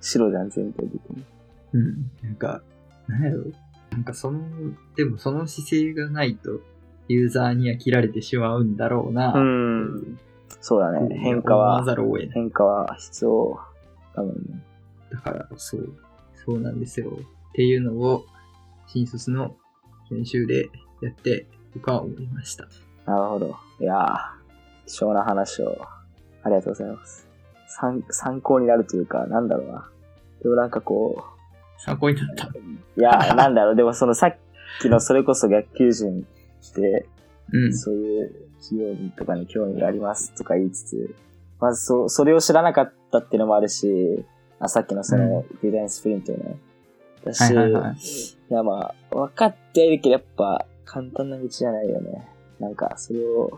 [0.00, 1.24] 白じゃん、全体的に。
[1.72, 2.10] うん。
[2.22, 2.62] なんか、
[3.06, 3.52] なんやろう。
[3.90, 4.40] なんかその、
[4.96, 6.60] でもその姿勢がないと、
[7.08, 9.32] ユーザーには切られてしまうんだろうな。
[9.34, 10.18] うん。
[10.60, 11.18] そうだね。
[11.18, 11.84] 変化は。
[12.32, 13.58] 変化は必要。
[14.14, 14.64] 多分ね。
[15.10, 15.96] だから、そう、
[16.34, 17.10] そうなんですよ。
[17.10, 18.26] っていうのを、
[18.86, 19.56] 新卒の
[20.08, 20.68] 研修で
[21.00, 22.68] やって、僕は思いました。
[23.06, 23.56] なるほど。
[23.80, 24.18] いやー、
[24.86, 25.78] 貴重な話を、
[26.42, 27.28] ありがとうございます。
[27.68, 29.90] 参参考になるというか、なんだろうな。
[30.42, 31.24] でもなんかこ
[31.78, 32.48] 参考になった。
[32.48, 32.50] う、
[32.96, 34.36] いや、なんだろう、でもそのさっ
[34.80, 36.26] きのそれこそ逆求人
[36.74, 37.06] で、
[37.52, 37.76] うん。
[37.76, 41.14] そういう企業とかに興味がありますとか言いつつ、
[41.60, 44.24] まずそ、それを知らなかったっていうのもあるし、
[44.60, 46.58] あさっきのそのデザインスプリントね。
[47.24, 47.96] だし、はいはいはい。
[47.96, 52.28] いやまあ、分かっているけどやっぱ簡単な道じゃないよね。
[52.58, 53.50] なんか、それを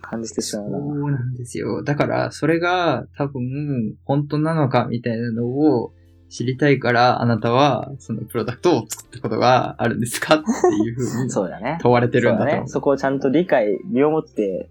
[0.00, 0.78] 感じてしまうな。
[0.78, 1.82] そうなんですよ。
[1.82, 5.92] だから、それが多分、本当なのかみたいなのを
[6.30, 10.34] 知りたいから、あなたは、そのプロダクトを作ったことがあるんですか？
[10.36, 10.44] って
[10.84, 11.78] いうふうに そうだね。
[11.80, 12.44] 問われてるんだと。
[12.44, 12.68] そうだね。
[12.68, 14.68] そこをちゃんと理解、身をもって、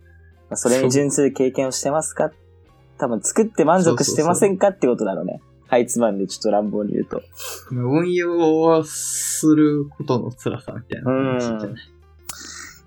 [0.50, 2.32] まあそれに準ずる経験をしてますか？
[3.00, 5.42] 多分作って満足してませんかってことだろうね。
[5.68, 7.22] はいつまんでちょっと乱暴に言うと。
[7.72, 11.70] まあ運用をすることの辛さみたいな話じゃない？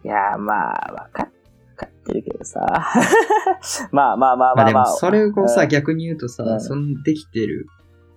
[0.05, 0.55] いやーま
[0.89, 1.31] あ、わかっわ
[1.77, 2.61] かってるけどさ。
[3.93, 4.93] まあまあまあまあでも、まあまあ。
[4.97, 7.67] それをさ、うん逆に言うとさ、うんそのできてる、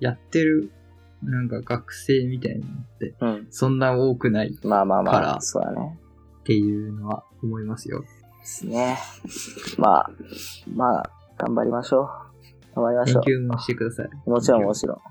[0.04, 0.72] やってる、
[1.24, 3.48] なんか学生みたいなのって、うん。
[3.50, 5.98] そんな多くないっまあまあまあ、からそうだね。
[6.44, 8.02] ていうのは思いますよ。
[8.02, 8.08] で
[8.46, 8.98] すね。
[9.78, 10.12] まあ、
[10.74, 12.76] まあ、頑張りましょう。
[12.76, 14.10] 頑張りましょ研究もしてください。
[14.26, 14.30] う。
[14.30, 14.98] もちろんもちろん。
[14.98, 15.02] も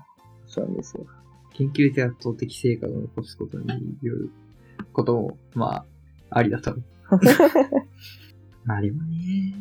[0.47, 1.07] ちろんですよ。
[1.53, 3.65] 研究で圧倒的成果を残すことに
[4.01, 4.29] よる
[4.91, 5.85] ことも、まあ、
[6.29, 6.75] ありだと
[8.67, 9.55] あでもね、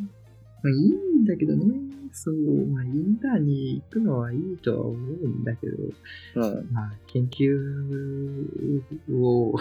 [0.62, 0.90] まあいい
[1.22, 2.34] んだけどね、そう、
[2.68, 4.98] まあインターンに行くのはいいとは思う
[5.28, 5.76] んだけど、
[6.36, 6.68] うん。
[6.72, 8.44] まあ研究
[9.14, 9.54] を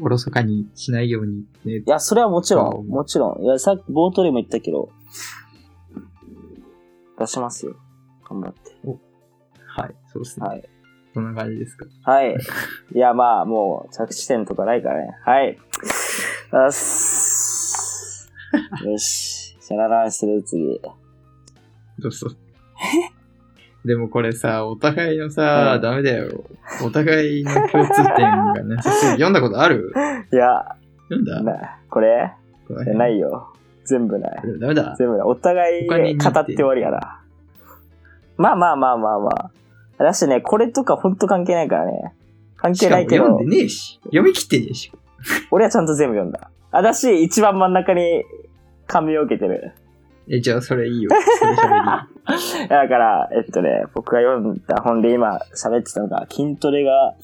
[0.00, 3.42] おろそかにしないようにねい、や、それはもちろ、んもちろん。
[3.42, 4.90] いや、さっき冒頭でも言ったけど、
[7.18, 7.76] 出しますよ。
[8.28, 8.60] 頑張って。
[9.66, 10.46] はい、そうですね。
[10.46, 10.68] はい。
[11.14, 11.86] そんな感じですか？
[12.02, 12.36] はい。
[12.94, 15.12] いや、まあ、もう、着地点とかないからね。
[15.24, 15.56] はい。
[16.52, 18.28] よし。
[18.84, 19.56] よし。
[19.60, 20.80] シャラランする次。
[21.98, 22.28] どうぞ。
[23.84, 26.44] でもこれさ、お互いのさ、うんダメだよ。
[26.84, 29.92] お互いの共通点がなさすぎ 読んだことある？
[30.32, 30.76] いや、
[31.08, 31.40] 読んだ？
[31.42, 32.32] な、これ？
[32.68, 33.52] ないよ。
[33.84, 34.42] 全部ない。
[34.60, 34.96] ダメだ。
[34.98, 35.22] 全部ない。
[35.26, 37.20] お互い語って終わりやな。
[38.36, 39.28] まあまあまあまあま
[39.98, 40.04] あ。
[40.04, 42.12] だしね、これとかほんと関係ないからね。
[42.56, 44.00] 関係ないけども読ん、でねえし。
[44.06, 44.90] 読み切ってねえし。
[45.52, 46.50] 俺はちゃんと全部読んだ。
[46.72, 48.24] あ、だし、一番真ん中に
[48.88, 49.72] 感銘を受けてる。
[50.28, 51.10] え、じゃあそれいいよ。
[51.38, 51.74] それ喋
[52.62, 52.68] り。
[52.68, 57.14] だから、えっとね、僕が読んだ本で今喋ってたのが、筋トレが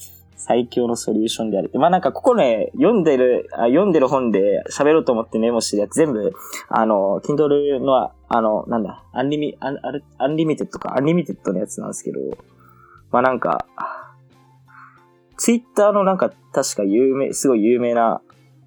[0.45, 1.71] 最強のソリューションである。
[1.75, 6.33] まあなんかここね、読んでる、あ読んでる本で喋ろうと思ってメモしてるやつ全部、
[6.69, 12.19] あの、筋トレの、あの、なんだ、アンリミ、アンアル Unlimited か、 Unlimited のやつなんですけど、
[13.13, 13.67] まあなんか、
[15.37, 18.21] ツイッターのなんか確か有名、すごい有名な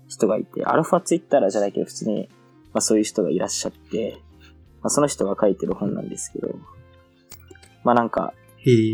[0.08, 2.30] 人がいて、アルファツイッターじゃないけど普通に、
[2.74, 4.18] まあそういう人がいらっしゃって、
[4.86, 6.50] まあその人が書いてる本なんですけど、
[7.84, 8.36] まあなんか。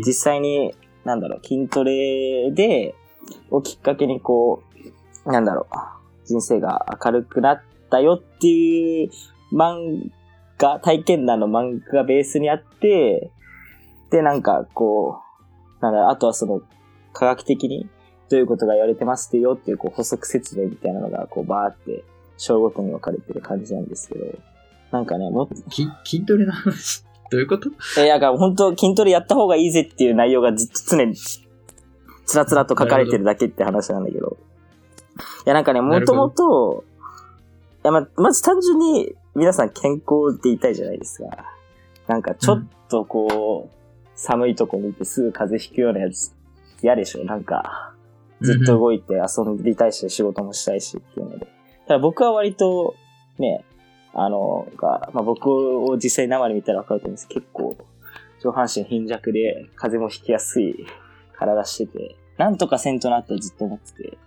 [0.06, 0.74] 実際に、
[1.04, 2.94] なんだろう、筋トレで、
[3.50, 4.62] をきっかけにこ
[5.26, 9.10] う、なんだろう、人生が明るくなったよっていう
[9.54, 10.10] 漫
[10.56, 13.30] 画、体験談の漫画がベースにあって、
[14.10, 15.20] で、なんかこ
[15.80, 16.62] う、なんだあとはその、
[17.12, 17.86] 科学的に
[18.30, 22.04] どういうことが言われてますよっていうこう補足説明みたいなのが、こう、バーって、
[22.38, 24.24] 章ごとに分かれてる感じなんですけど、
[24.92, 27.70] なんかね、もっと、き筋トレの話、どういうこと？
[27.98, 34.36] え、なんか本当筋トレやった方がいいぜっていう内容がずっと常に、つらつらと書かれてるだけって話なんだけど。
[35.46, 36.84] いや、なんかね、もともと、
[37.84, 41.56] いや、ま、まず単純に皆さん健康って言いたいじゃないですか。
[42.06, 43.76] なんかちょっとこう、
[44.14, 46.32] 寒いとこ見てすぐ風邪ひくようなやつ
[46.82, 47.94] 嫌でしょなんか、
[48.42, 51.46] ずっと動いて遊びたいし、仕事もしたいしっていうので。
[51.88, 52.94] ただ僕は割と、
[53.38, 53.64] ね、
[54.14, 57.76] あの、が、まあ、僕を実際生で見たら分かると思うんですけど、結構、
[58.40, 60.86] 上半身貧弱で、風邪もひきやすい
[61.32, 64.18] 体してて、なんとかせんとなってずっと思ってて。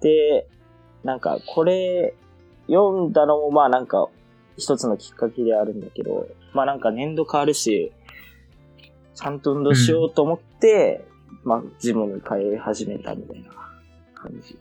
[0.00, 0.48] で、
[1.04, 2.14] なんか、これ、
[2.66, 4.08] 読んだのも、まあなんか、
[4.56, 7.92] 一つのきっかけであるんだけど、まあなんか年度変わるし、
[9.14, 11.04] ちゃんと運動しようと思って、
[11.44, 13.50] まあ、ジムに通い始めたみたいな
[14.14, 14.60] 感じで。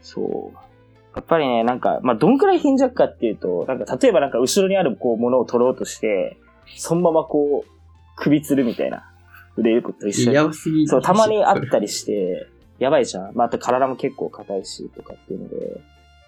[0.00, 0.71] そう。
[1.14, 6.38] やっぱりね、なんか、まあ、どんくらい貧弱かっていうと、なんか、例えばなんか、後ろにあるこう、ものを取ろうとして、
[6.76, 7.70] そのままこう、
[8.16, 9.10] 首つるみたいな、
[9.56, 10.36] 腕力と一緒に。
[10.36, 12.48] やばすぎそう、たまにあったりして、
[12.78, 13.34] やばいじゃん。
[13.34, 15.80] まあ、あと体も結構硬いし、とかっていうので、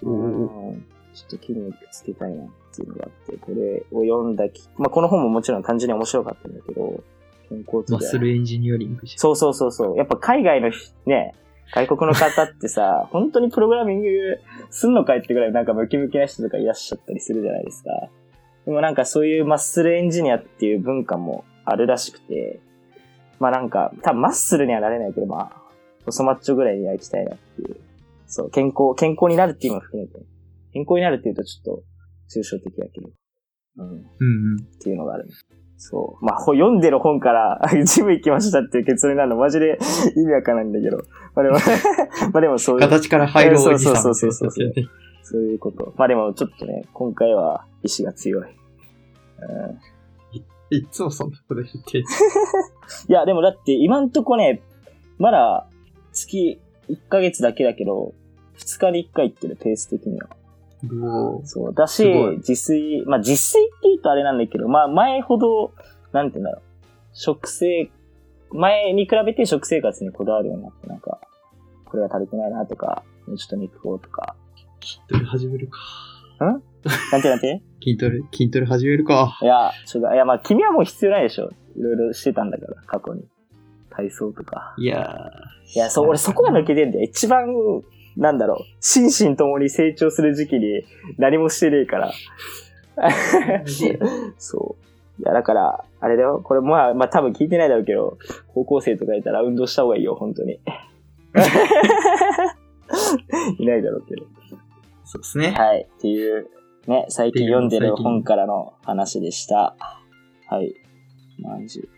[0.02, 7.02] うん、ちょっと筋肉つけたいなっていうのがあって、これを読んだき、まあ、この本ももちろん単純に面白かったんだけど、
[7.48, 9.18] 健康とマッスルエンジニアリングじゃん。
[9.18, 9.96] そうそうそうそう。
[9.96, 11.34] やっぱ海外の人ね、
[11.72, 14.08] 外国の方ってさ、 本当にプログラミング
[14.70, 17.90] すんのかいってぐらいなんかムキムキな人とかいらっしゃったりするじゃないですか。
[18.64, 22.60] でもなんかそういうマッスルエンジニアっていう文化もあるらしくて、
[23.38, 25.62] まあなんか、多分マッスルにはなれないけど、まあ、
[26.06, 27.76] 細マッチョぐらいには行きたいなっていう。
[28.26, 30.18] そう、健康、健康になるっていうのも含めて。
[30.72, 31.82] 健康になるっていうとちょっと
[32.40, 33.10] 抽象的だけど。
[33.78, 33.86] うん。
[33.86, 34.00] うんう
[34.56, 34.62] ん。
[34.62, 35.28] っていうのがある。
[35.76, 36.24] そう。
[36.24, 39.78] まあ、ほ読んでる本から、ジム行きましたっていう結論になるのマジで
[40.16, 40.98] 意味わかんないんだけど。
[41.34, 41.58] まあでも、
[42.32, 43.96] まあでもそういう、形から入るおじさん。
[43.96, 44.72] そうそうそうそう
[45.22, 45.94] そういうこと。
[45.96, 48.42] まあでもちょっとね、今回は意志が強い。
[48.42, 49.78] うん
[50.70, 51.98] いつもそんなこと言って。
[52.00, 52.04] い
[53.08, 54.62] や、でもだって今んとこね、
[55.18, 55.68] まだ
[56.12, 58.14] 月1ヶ月だけだけど、
[58.56, 60.28] 2日に1回行ってるペース的には。
[61.44, 61.74] そう。
[61.74, 62.04] だし
[62.38, 65.72] 自炊、まあ自炊って言うとあれなんだけど、まあ前ほど、
[66.12, 66.62] なんて言うんだろう。
[67.12, 67.90] 食生、
[68.52, 71.20] 前に比べて食生活にこだわるようになって、なんか、
[71.84, 74.34] これは足りてないなとか、もうちょっと肉をとか。
[74.82, 75.78] 筋トレ始めるか。
[76.40, 77.62] なんてなんて？
[77.82, 79.38] 筋トレ、筋トレ始めるか。
[79.42, 81.50] いや、ちょっと、いやまあ君はもう必要ないでしょ。
[81.76, 83.24] いろいろしてたんだから、過去に。
[83.90, 84.74] 体操とか。
[84.76, 85.76] いやー。
[85.76, 87.04] いや、そう、俺そこが抜けてんだよ。
[87.04, 87.46] 一番、
[88.16, 90.84] なんだろう、心身ともに成長する時期に
[91.18, 92.12] 何もしてねえから。
[94.38, 95.22] そう。
[95.22, 96.40] いや、だから、あれだよ。
[96.42, 100.54] これ、まあ、まあ多分聞いてないだろうけど、高校生とかいたら運動した方がいいよ、本当に。
[103.58, 104.26] いないだろうけど。
[105.04, 105.50] そうですね。
[105.50, 105.88] はい。
[105.92, 106.48] っていう、
[106.86, 109.74] ね、最近読んでる本からの話でした。
[110.48, 110.74] はい。
[111.40, 111.88] まんじゅ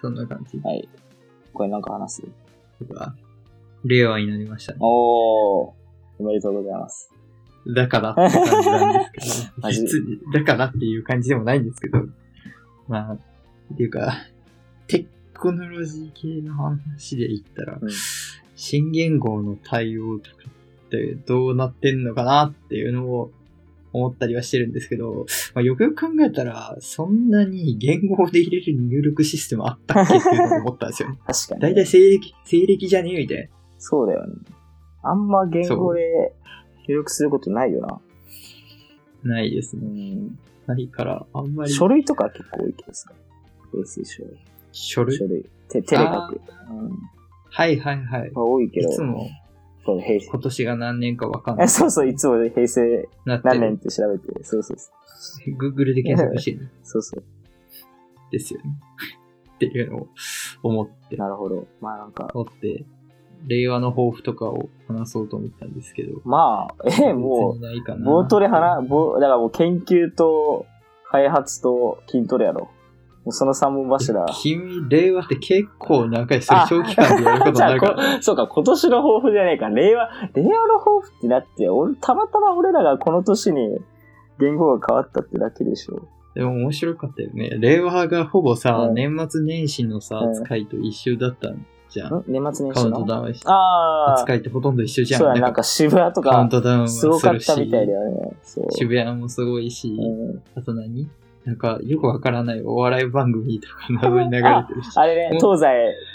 [0.00, 0.66] そんな感じう。
[0.66, 0.88] はい。
[1.52, 2.22] これなんか話す？
[2.90, 3.14] が、
[3.86, 4.78] 令和になりましたね。
[4.80, 5.72] おー。
[6.18, 7.10] おめでとうございます。
[7.74, 11.98] だからって感じなんですけど、マジ別に、だからっていう感じでもないんですけど、
[12.88, 14.14] まあ、っていうか、
[14.86, 17.88] テクノロジー系の話で言ったら、うん
[18.56, 20.36] 新言語の対応とか
[20.86, 23.30] ってどうなってんのかなっていうのを
[23.92, 31.18] 思ったりはしてるんですけど、まあ、よくよく考えたら、そんなに言語で入れる入力システムあったっけっていうのを思ったんですよね。
[31.26, 31.60] 確かに。
[31.60, 33.55] だいたい西暦、西暦じゃねえみたいな。
[33.78, 34.34] そうだよね。
[35.02, 36.34] あんま言語で
[36.88, 38.00] 入力することないよな。
[39.22, 40.14] ないですうね。
[40.14, 40.38] ん。
[40.66, 41.72] ないから、あんまり。
[41.72, 43.10] 書類とか結構多いけどさ。
[43.72, 44.38] 平成書類。
[44.72, 45.16] 書類？
[45.18, 45.42] 書類。
[45.68, 46.40] 手、手で書く。
[46.70, 46.90] うん。
[47.50, 48.30] はいはいはい。
[48.32, 48.88] まあ多いけど。
[48.88, 49.28] いつも
[49.84, 50.26] そう、平成。
[50.26, 51.68] 今年が何年かわかんなえ、い。
[51.68, 53.78] そうそう、いつも平成なって何年っる。
[53.78, 54.44] て調べて。
[54.44, 54.90] そうそうそ
[55.46, 55.50] う。
[55.56, 57.24] Google で検索してるんそうそう。
[58.30, 58.78] ですよね。
[59.54, 60.08] っていうのを
[60.62, 61.66] 思って、なるほど。
[61.80, 62.84] まあなんか、思って、
[63.46, 66.20] 令和の抱負とかを話そうと思ったんですけど。
[66.24, 68.10] まあ、え、も別にないかう、な。
[68.10, 70.66] 冒頭で話、ぼだからもう研究と
[71.10, 72.70] 開発と筋トレやろ。
[73.24, 74.24] もうその三本柱。
[74.26, 77.94] 君、令和って結構長い、それ長期間でやることになるから。
[78.18, 79.68] こそうか、今年の抱負じゃねえか。
[79.68, 83.78] 令和、令和の抱負ってだって、俺、たまたま俺らがこの年に
[84.38, 86.06] 言語が変わったってだけでしょ。
[86.34, 87.48] でも面白かったよね。
[87.58, 91.66] 令和がほぼさ、うん年末年始のさ、うん使いと一緒だったん
[91.96, 92.14] じじゃん。
[92.14, 92.24] ん？
[92.26, 95.20] 年末年カウントダウンしああ、扱いってほとんど一緒じゃん。
[95.20, 98.30] そうだ、なんか渋谷とカウンか、トダウンもすごかったみたいだよね。
[98.70, 101.08] 渋谷もすごいし、うんあと何？
[101.44, 104.90] なんか、よくわからないお笑い番組とか謎に流れてるし。
[104.96, 105.66] あれね、うん東西、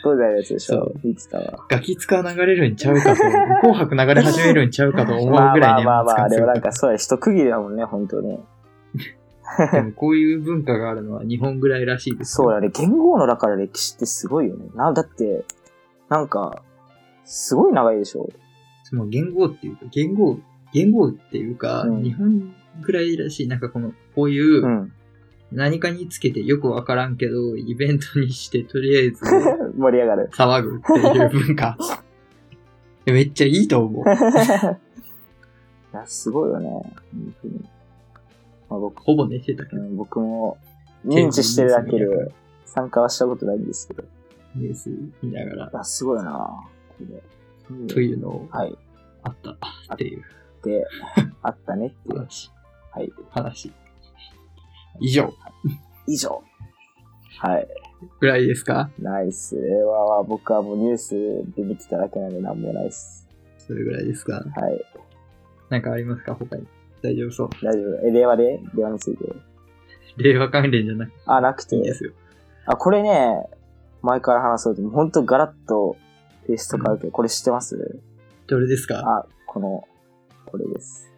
[0.04, 0.76] 東西のやつでしょ？
[0.76, 0.94] そう。
[1.06, 1.66] 見てたわ。
[1.70, 3.22] ガキ使流れるんちゃうかと、
[3.64, 5.86] 紅白流れ始めるんちゃうかと思うぐまあらいね。
[5.86, 8.40] まあまあまあ、でもなんかかそうや、一区切りだもんね、本当に。
[9.72, 12.46] でもこういう文化があるのは日本ぐらいらしいですよ。
[12.46, 14.66] そうだね、言語のだから歴史ってすごいよね。
[14.76, 15.46] な、だって、
[16.12, 16.62] なんか、
[17.24, 18.28] すごい長いでしょ。
[18.84, 20.40] その言語っていうか、言語、
[20.74, 24.92] 言語っていうか、うん日本ぐらいらしい、なんかこの、こういうう、ん。
[25.54, 29.24] 何かにつけてよくわからんけど、イベントにしてとりあえず
[29.78, 30.30] 盛り上がる。
[30.34, 31.78] 騒ぐっていう文化。
[33.06, 34.04] めっちゃいいと思う。
[34.04, 34.10] い
[35.94, 36.70] や、すごいよね。
[36.70, 36.94] 本
[37.42, 37.54] 当に。
[38.70, 40.58] まあ、僕ほぼ寝てたけど、うん僕も、
[41.06, 42.06] 認知してるだけで
[42.66, 44.04] 参加はしたことないんですけど。
[44.56, 44.90] ニュース
[45.22, 46.50] 見ながら、あ、すごいな
[46.90, 46.96] こ
[47.70, 48.78] れというのをはい。
[49.24, 49.52] あった
[49.94, 50.24] っていう
[50.64, 50.86] で、
[51.42, 52.18] あったねっていう。
[52.20, 52.52] 話。
[52.92, 53.12] はい。
[53.30, 53.72] 話。
[55.00, 55.34] 以上
[56.08, 56.44] 以上。
[57.40, 57.68] はい。
[58.20, 58.90] ぐらいですか？
[59.00, 59.56] ナイス。
[59.56, 61.16] は、僕はもうニュース
[61.56, 63.28] で見てただけなんでなんもないっす。
[63.60, 64.34] それぐらいですか？
[64.34, 64.86] はい。
[65.70, 66.36] なんかありますか？
[66.36, 66.68] 他に。
[67.02, 67.50] 大丈夫そう。
[67.64, 68.08] 大丈夫。
[68.08, 68.60] え、令和で？
[68.76, 69.26] 令和について？
[70.18, 71.94] 令和関連じゃなくてあ、なくていいで。
[71.94, 72.12] すよ。
[72.66, 73.48] あ、これね、
[74.02, 75.98] 前から話そうと、ほんとガラッと
[76.48, 78.02] テイスト変わるけど、これ知ってます？
[78.48, 79.00] どれですか？
[79.00, 79.88] あ、この、
[80.46, 81.12] これです。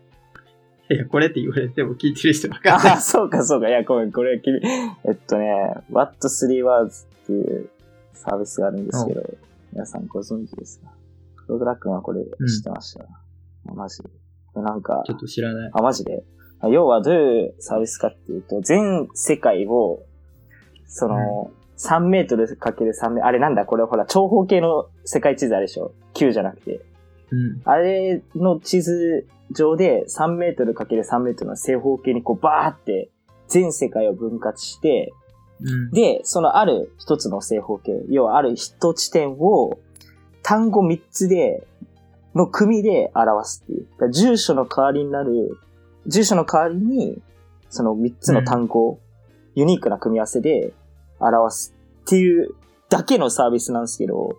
[0.90, 3.02] いや、これって言われても聞いてる人わかんないあ、。
[3.02, 3.70] そうかそうか。
[3.70, 4.60] いや、ごめん、これ、君、
[5.06, 7.70] えっとね、What3 Words っていう
[8.14, 9.24] サービスがあるんですけど、
[9.72, 10.94] 皆さんご存知ですか？
[11.48, 14.10] ログラックンはこれ知ってました、あマジで。
[14.56, 15.72] なんかちょ、っと知らない。
[15.74, 16.24] あ、マジで？
[16.60, 20.04] あ要はどういうサービスかっていうと、全世界を、
[20.86, 21.52] その、
[21.84, 23.66] 3メートルかける3メあれなんだ？
[23.66, 26.82] これほら、長方形の世界地図あるでしょ ?9 じゃなくて。
[27.32, 27.62] うん。
[27.66, 33.10] あれの地図上で3メートルかける3メートルの正方形にこうバーって
[33.50, 35.12] 全世界を分割して、
[35.62, 35.92] うん。
[35.92, 39.80] で、そのある一つの正方形、要はある一地点を
[40.42, 41.68] 単語3つで、
[42.36, 44.12] の組で表すっていう。
[44.12, 45.58] 住所の代わりになる、
[46.08, 47.22] 住所の代わりに、
[47.70, 49.00] その3つの単語、
[49.56, 50.74] ユニークな組み合わせで
[51.20, 51.73] 表す
[52.04, 52.56] っていう
[52.90, 54.38] だけのサービスなんですけど、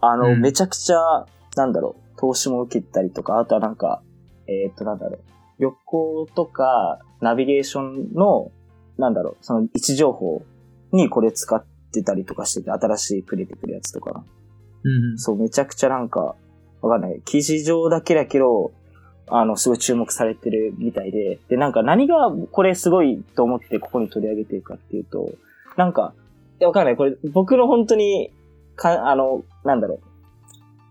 [0.00, 4.02] あの、うんめちゃくちゃ、なんだろう、投資も受けたりとか、あとはなんか、
[4.46, 5.20] えーっと、なんだろう、
[5.58, 8.52] 旅行とか、ナビゲーションの、
[8.96, 10.42] なんだろう、その位置情報
[10.92, 14.24] にこれ使ってたりとかしてて、新しいくれてくるやつとか。
[14.84, 15.18] うん。
[15.18, 16.36] そう、めちゃくちゃなんか、
[16.80, 17.20] わかんない。
[17.24, 18.72] 記事上だけだけど、
[19.30, 25.32] あの、すごい注目されてるみたいで、で、なんか何がこれすごいと思ってここに取り上げてるかっていうと、
[25.76, 26.27] なんか、い
[26.60, 26.96] や、わかんない。
[26.96, 28.32] これ、僕の本当に、
[28.76, 30.00] か、あの、なんだろ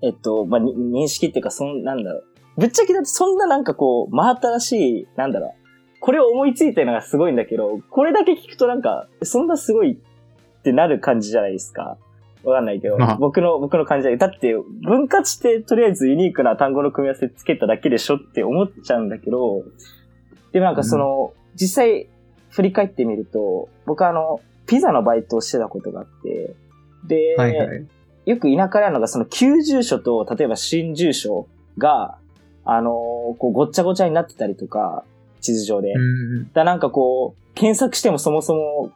[0.01, 0.05] う。
[0.05, 2.23] えっと、まあ、に認識っていうか、そん、なんだろう。
[2.57, 5.67] ぶっちゃけだってそんななんかこう、真新しい、なんだろう。
[5.99, 11.97] これを思いついたのがすごいんだけど、これだけ聞くとなんか、そんなすごいってなる感じじゃないですか。
[12.43, 19.63] わかんないけど、まあ僕の、僕の感じだだって、分割してとりあえずユニークな単語の組み合わせつけただけでしょって思っちゃうんだけど、
[20.51, 22.07] でもなんかその、実際
[22.49, 26.55] 振り返ってみると、僕はあの、ピザのバイトをしてたことがあって、
[27.07, 27.87] で、はいはい。
[28.25, 31.47] よく田舎であるのが、その旧住所と、例えば新住所
[31.77, 32.17] が、
[32.65, 32.93] あのー
[33.37, 35.05] こうごっちゃごちゃになってたりとか、
[35.39, 35.93] 地図上で。
[35.93, 36.51] うん。
[36.51, 38.91] だなんかこう、検索してもそもそも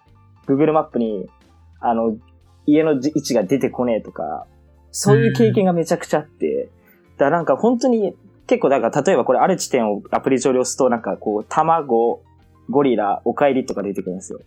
[0.48, 1.30] Google マップに、
[1.80, 2.18] あの、
[2.66, 4.46] 家の位置が出てこねえとか、
[4.92, 6.70] そういう経験がめちゃくちゃあって、
[7.18, 8.14] だなんか本当に
[8.48, 12.22] 結構だから例えばこれある地点をアプリ上で押すとなんかこう、卵、
[12.70, 14.42] ゴリラ、お帰りとか出てくるんですよ。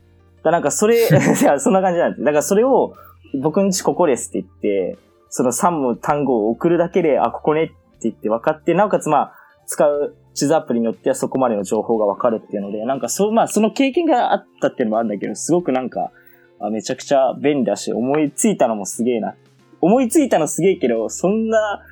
[0.44, 2.22] だなんかそれ、 いや、そんな感じなんです。
[2.22, 2.94] だからそれを
[3.40, 4.98] 僕んちここですって言って、
[5.30, 9.32] その3の単語を送るだけで、あ、ここねって言って分かって、なおかつまあ、
[9.66, 16.12] 使う地図アプリによってはそこまでの情報が分かるっていうので、なんかそう、まあその経験があったっていうのもあるんだけど、すごくなんか、
[16.60, 19.34] あめちゃくちゃ便利だし、思いついたのもすげえな。
[19.80, 21.82] 思いついたのすげえけど、そんな、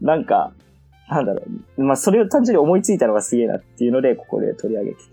[0.00, 0.52] なんか、
[1.08, 1.42] なんだろ
[1.78, 1.82] う。
[1.82, 5.08] まあそれを単純に思いついたのがすげえなっていうので、ここで取り上げてて、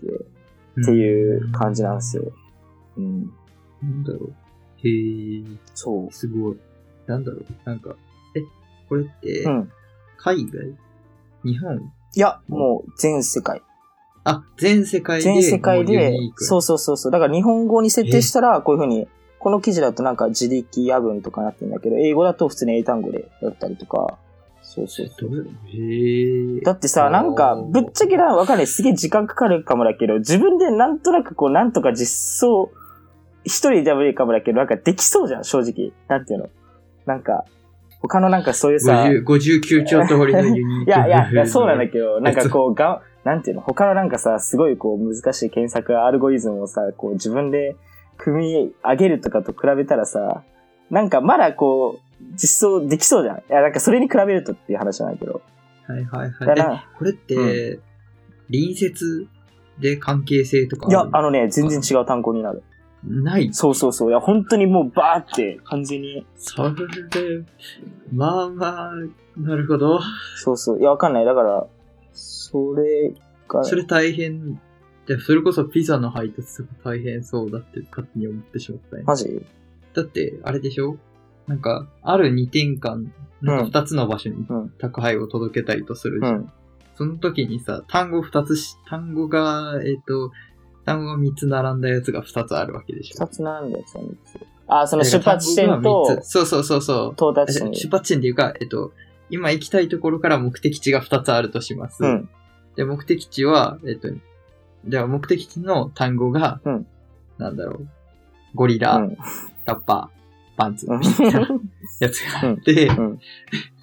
[0.82, 2.24] っていう感じなんですよ。
[2.98, 3.32] うん。
[3.82, 4.32] なんだろう。
[4.86, 5.42] へえ、
[5.74, 6.12] そう。
[6.12, 6.56] すごい。
[7.06, 7.44] なんだろう。
[7.64, 7.96] なんか、
[8.36, 8.42] え、
[8.88, 9.70] これってう、ん。
[10.18, 10.76] 海外？
[11.44, 11.92] 日本？
[12.14, 13.62] いや、もう全世界。
[14.24, 17.12] あ、全世界で、全世界でそうそうそうそう。
[17.12, 24.18] だから日本語に設定したら、こういうふうに、この記事だとなんか自力夜分とかなってるんだけど、英語だと普通に英単語でやったりとか。
[24.62, 25.48] そうそうそう。
[25.66, 26.60] へえ。
[26.60, 28.66] だってさ、なんか、ぶっちゃけな、わかんない。
[28.66, 32.70] すげえ時間かかるかもだけど、自分でなんとなくこう、なんとか実装、
[33.48, 35.92] 一人では無理かもだけど、なんかできそうじゃん、正直。
[36.08, 36.50] なんていうの。
[37.06, 37.44] なんか、
[38.00, 42.50] 他のなんかそういうさ、50 59兆通りのユニーク いやいやいや、そうなんだけど、なんかう。
[42.50, 47.76] こう、が、なんていうの、他のなんかさ、すごいこう難しい検索アルゴリズムをさ、こう自分で
[48.16, 50.44] 組み上げるとかと比べたらさ、
[50.90, 53.38] なんかまだこう、実装できそうじゃん。
[53.38, 55.42] いや、なんかそれに比べるとっていう話なんだけど。
[55.86, 56.46] はいはいはい。
[56.46, 57.80] だからえこれって、
[58.50, 59.26] 隣接
[59.78, 62.62] で関係性とかいや、るあのね、全然違う単語になる。
[63.04, 63.52] ない。
[63.52, 64.10] そうそうそう。
[64.10, 66.26] いや、本当にもうバーって完全に。
[66.36, 67.44] それで、
[68.12, 68.92] まあまあ、
[69.36, 70.00] なるほど。
[70.36, 70.80] そうそう。
[70.80, 71.24] いや、わかんない。
[71.24, 71.66] だから、
[72.12, 73.14] それ
[73.48, 74.60] が、それ大変。
[75.06, 79.02] じゃあそれこそピザの配達とか大変そうだって勝手に思ってしまったね。
[79.06, 79.42] マジ？
[79.94, 80.98] だって、あれでしょ？
[81.46, 86.34] なんか、ある2点間、なんか2つの場所にうん宅配を届けたいとするじゃん。
[86.34, 86.52] うん。
[86.96, 90.30] その時にさ、単語2つし、単語が、えっ、と、
[90.88, 93.26] 単語が3つ並んだやつが2つあるわけでしょ。
[93.26, 94.40] 二つなんだよ、その三つ。
[94.68, 97.12] あ、その出発地点とそうそうそうそう。
[97.12, 97.74] 到達地点。
[97.74, 98.92] 出発地点っていうか、えっと、
[99.28, 102.02] 今行きたいところから目的地が2つあるとします。
[102.02, 102.28] うん。
[102.74, 104.08] で、目的地は、えっと、
[104.86, 106.86] じゃあ目的地の単語が、うん
[107.36, 107.88] なんだろう、
[108.54, 109.16] ゴリラ、うん。
[109.66, 111.40] ラッパー、パンツ、うんみたいな
[112.00, 113.18] やつがあって、うん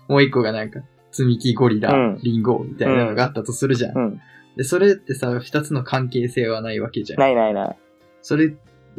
[0.08, 0.82] もう一個がなんか、
[1.12, 4.20] 積み木、ゴリラ、うんリンゴみたいなのがあったとするじゃん。
[4.56, 4.58] うん。
[4.58, 7.20] で、それってさ、二つの関係性はないわけじゃん。
[7.20, 7.78] ないないない。
[8.22, 8.56] それ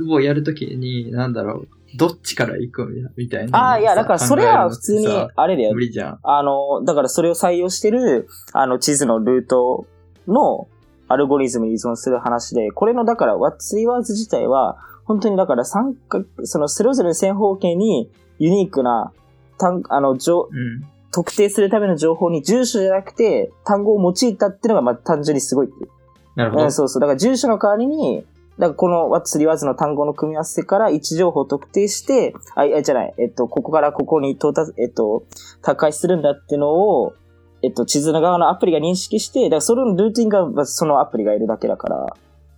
[0.09, 3.59] をやるときに、なんだろう、どっちから行くみたいな。
[3.59, 5.81] ああ、いや、だからそれは普通にあれだよ無。
[5.81, 6.19] 理じゃん。
[6.23, 9.87] あの、だからそれを採用してる、あの、地図のルート
[10.27, 10.69] の
[11.09, 19.13] アルゴリズムに依存する話で、これの、だから、ワッツリワーズ自体は、本当にだから三角、そのそれぞれの正方形にユニークな、
[19.59, 20.85] 単、あの、情うん。
[21.17, 25.91] 特定するための情報に住所じゃなくて単語を用いたっていうのがまあ単純にすごいっていう。
[26.35, 26.65] なるほど。
[26.65, 27.01] うん、そうそう。
[27.01, 28.27] だから住所の代わりに、
[28.59, 35.25] だからこの What's リワーズの単語の組み合わせから位置情報を特定して、あ、いや、じゃない、えっと、ここからここに到達、えっと、
[35.63, 37.15] 宅配するんだっていうのを、
[37.63, 42.07] えっと、地図の側のアプリが認識して、だからそれのルーティンがそのアプリがいるだけだから、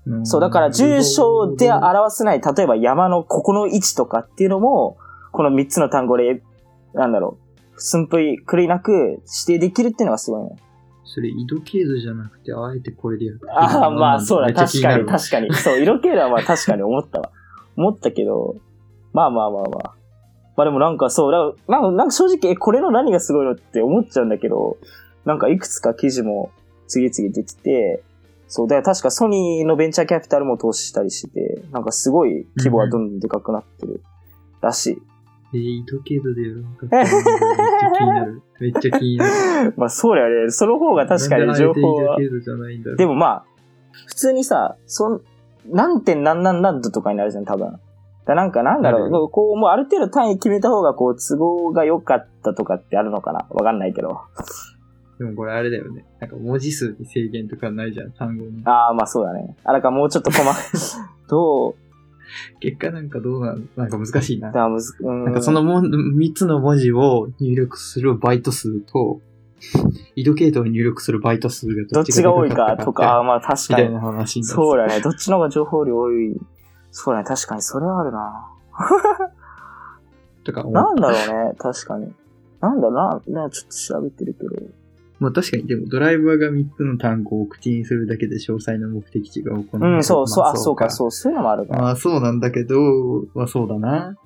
[0.06, 4.96] うんそう、だから住所で表せない、例えば山のここの位置とかっていうのも、
[5.30, 6.42] この3つの単語で、
[6.94, 7.47] なんだろう、
[7.78, 10.56] 寸分狂いなく指定できるっていうのがすごいね。
[11.04, 15.54] それ、緯度経度じゃなくて、あえてこれでやるああ、まあそうだ、確かに、確かに。
[15.54, 17.30] そう、色系はまあ確かに思ったわ。
[17.76, 18.56] 思ったけど、
[19.12, 19.94] まあまあまあまあ。
[20.56, 24.76] まあでもなんかそう、なんか正直、え、これの何がすごいのって思っちゃうんだけど、
[25.24, 26.50] なんかいくつか記事も
[26.88, 28.02] 次々出てて、
[28.48, 34.02] そう、だから確かソニーのベンチャーキャピタルも投資したりしてて、なんかすごい規模はどんどんでかくなってる
[34.60, 35.02] らしい。
[35.54, 38.42] えー、緯度経度でやるのかってめっちゃ気になる。
[38.60, 39.74] めっちゃ気になる。
[39.78, 40.50] まあそうだよね。
[40.50, 42.16] その方が確かに情報は
[42.96, 43.44] でもまあ、
[44.06, 45.20] 普通にさ、そん、
[45.70, 47.78] 何点何何何度とかになるじゃん、多分。
[48.26, 54.20] だなんかなんだろう、こう、もうある程度単位決めた方が、こう、都合が良かったとかってあるのかなわかんないけど。
[55.18, 56.04] でもこれあれだよね。
[56.20, 58.62] なんか文字数に制限とかないじゃん、単語に。
[58.64, 59.56] ああ、まあそうだね。
[59.64, 60.54] あ、だからもうちょっと細かい。
[61.28, 61.74] どう
[62.60, 64.50] 結果なんかどうなのなんか難しいな。
[64.50, 65.24] だむず、うーん。
[65.24, 69.20] なんかそのもん3つの文字を入力するバイト数と、
[70.16, 73.88] 緯度経度を入力するバイト数がどっちが多いかとか、まあ確かに。
[73.88, 75.00] みたいな話そうだね。
[75.00, 76.36] どっちの方が情報量多い？
[76.90, 77.26] そうだね。
[77.26, 78.48] 確かにそれはあるな。
[80.44, 81.54] とかなんだろうね。
[81.58, 82.12] 確かに。
[82.60, 83.42] なんだろうな。
[83.44, 84.56] なちょっと調べてるけど。
[85.20, 89.96] まあ確かに、でもドライバーが3つの単語を口にするだけで詳細な目的地が行われる。
[89.96, 91.82] うん、そう、そう、まあ、そうか、そう、そういうのもあるから。
[91.82, 92.76] まあそうなんだけど、
[93.34, 94.16] まあそうだな。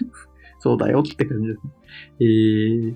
[0.60, 1.72] そうだよって感じですね。
[2.20, 2.94] えー、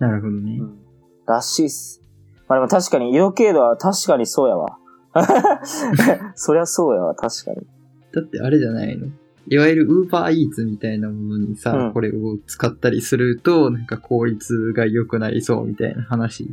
[0.00, 0.64] なるほどねう。
[0.64, 0.78] ん
[1.26, 2.02] らしいっす。
[2.48, 4.78] まあでも確かに、色経度は確かにそうやわ。
[6.34, 7.66] そりゃそうやわ、確かに。
[8.12, 9.08] だってあれじゃないの？
[9.50, 16.50] いわゆる Uber Eats みたいなものにさ、うんこれを使ったりすると、なんか効率が良くなりそうみたいな話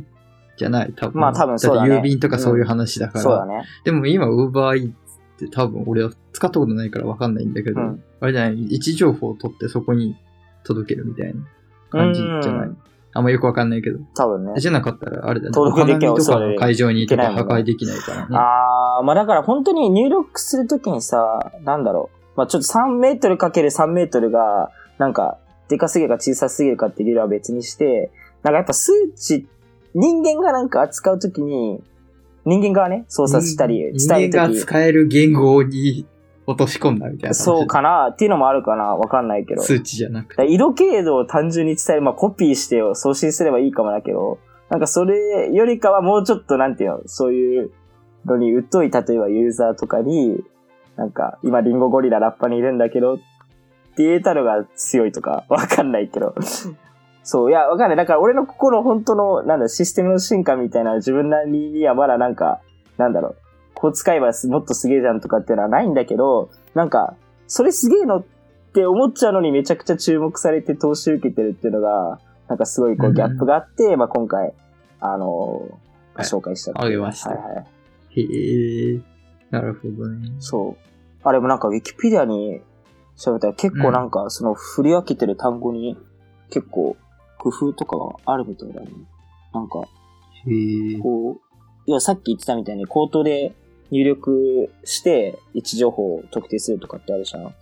[0.56, 1.20] じゃない多分。
[1.20, 3.20] まあ多分そうだねって郵便とかそういう話だから。
[3.20, 3.64] そうだね。
[3.84, 4.92] でも今 Uber Eats っ
[5.38, 8.66] て多分俺は使ったことないからわかんないんだけど、うんあれじゃない？
[8.70, 10.16] 位置情報を取ってそこに
[10.64, 11.40] 届けるみたいな
[11.90, 12.68] 感じじゃない？
[12.68, 12.78] うん
[13.12, 13.98] あんまよくわかんないけど。
[14.14, 14.60] 多分ね。
[14.60, 15.52] じゃなかったらあれだね。
[15.54, 18.36] 登録できないとか会場にとか破壊できないからね。
[18.36, 22.36] あー、まあだから本当に入力するときにさ、なんだろう。
[22.36, 25.38] まあちょっと3メートルかける3メートルが、なんか、
[25.68, 28.10] でかすぎるか小さすぎるかっていう理由は別にして、
[28.42, 29.48] なんかやっぱ数値、
[29.98, 31.82] 人間がなんか扱うときに、
[32.44, 36.06] 人間がね、操作したり、伝え人間るとき、が使える言語に
[36.46, 37.34] 落とし込んだみたいな話。
[37.34, 39.62] そうかなっていうのもあるかなわかんないけど。
[39.62, 40.46] 数値じゃなくて。
[40.46, 44.38] 色経度を単純に伝える、まあコピーして送信すればいいかもだけど、
[44.68, 47.70] なんかそれよりかはもうちょっとなんていうの、そういう
[48.26, 50.44] のに疎い、例えばユーザーとかに、
[50.96, 53.16] なんか今リンゴゴリララッパにいるんだけど、っ
[53.96, 56.34] て言えたのが強いとか、わかんないけど。
[57.28, 57.96] そう、いや、わかんない。
[57.96, 62.60] だから俺の心本当の、なんだ、システムの進化みたいな自分なりにはまだなんか、
[62.98, 63.36] なんだろう、
[63.74, 67.16] こう使えばもっとすげえじゃんとかっていうのはないんだけど、なんか、
[67.48, 68.24] それすげえのっ
[68.72, 74.54] て思っちゃうのにめちゃくちゃ注目されて投資受けてるっていうのが、なんかすごいこうギャップがあって、まあ今回、
[75.00, 78.20] あのーはい紹介したあげましたはいはい。
[78.20, 79.00] へえ。
[79.50, 80.30] なるほどね。
[80.38, 80.86] そう。
[81.24, 82.62] あれもなんかウィキペディアに
[83.16, 85.98] 調べたら結構なんかその振り分けてる単語に
[86.50, 86.96] 結構
[87.50, 88.88] 工夫とかがあるみたいだね。
[89.54, 89.82] なんか。
[91.02, 91.40] こう、
[91.86, 93.54] 要はさっき言ってたみたいに口頭で
[93.90, 97.54] 入力して位置情報を特定するとかってあるじゃん。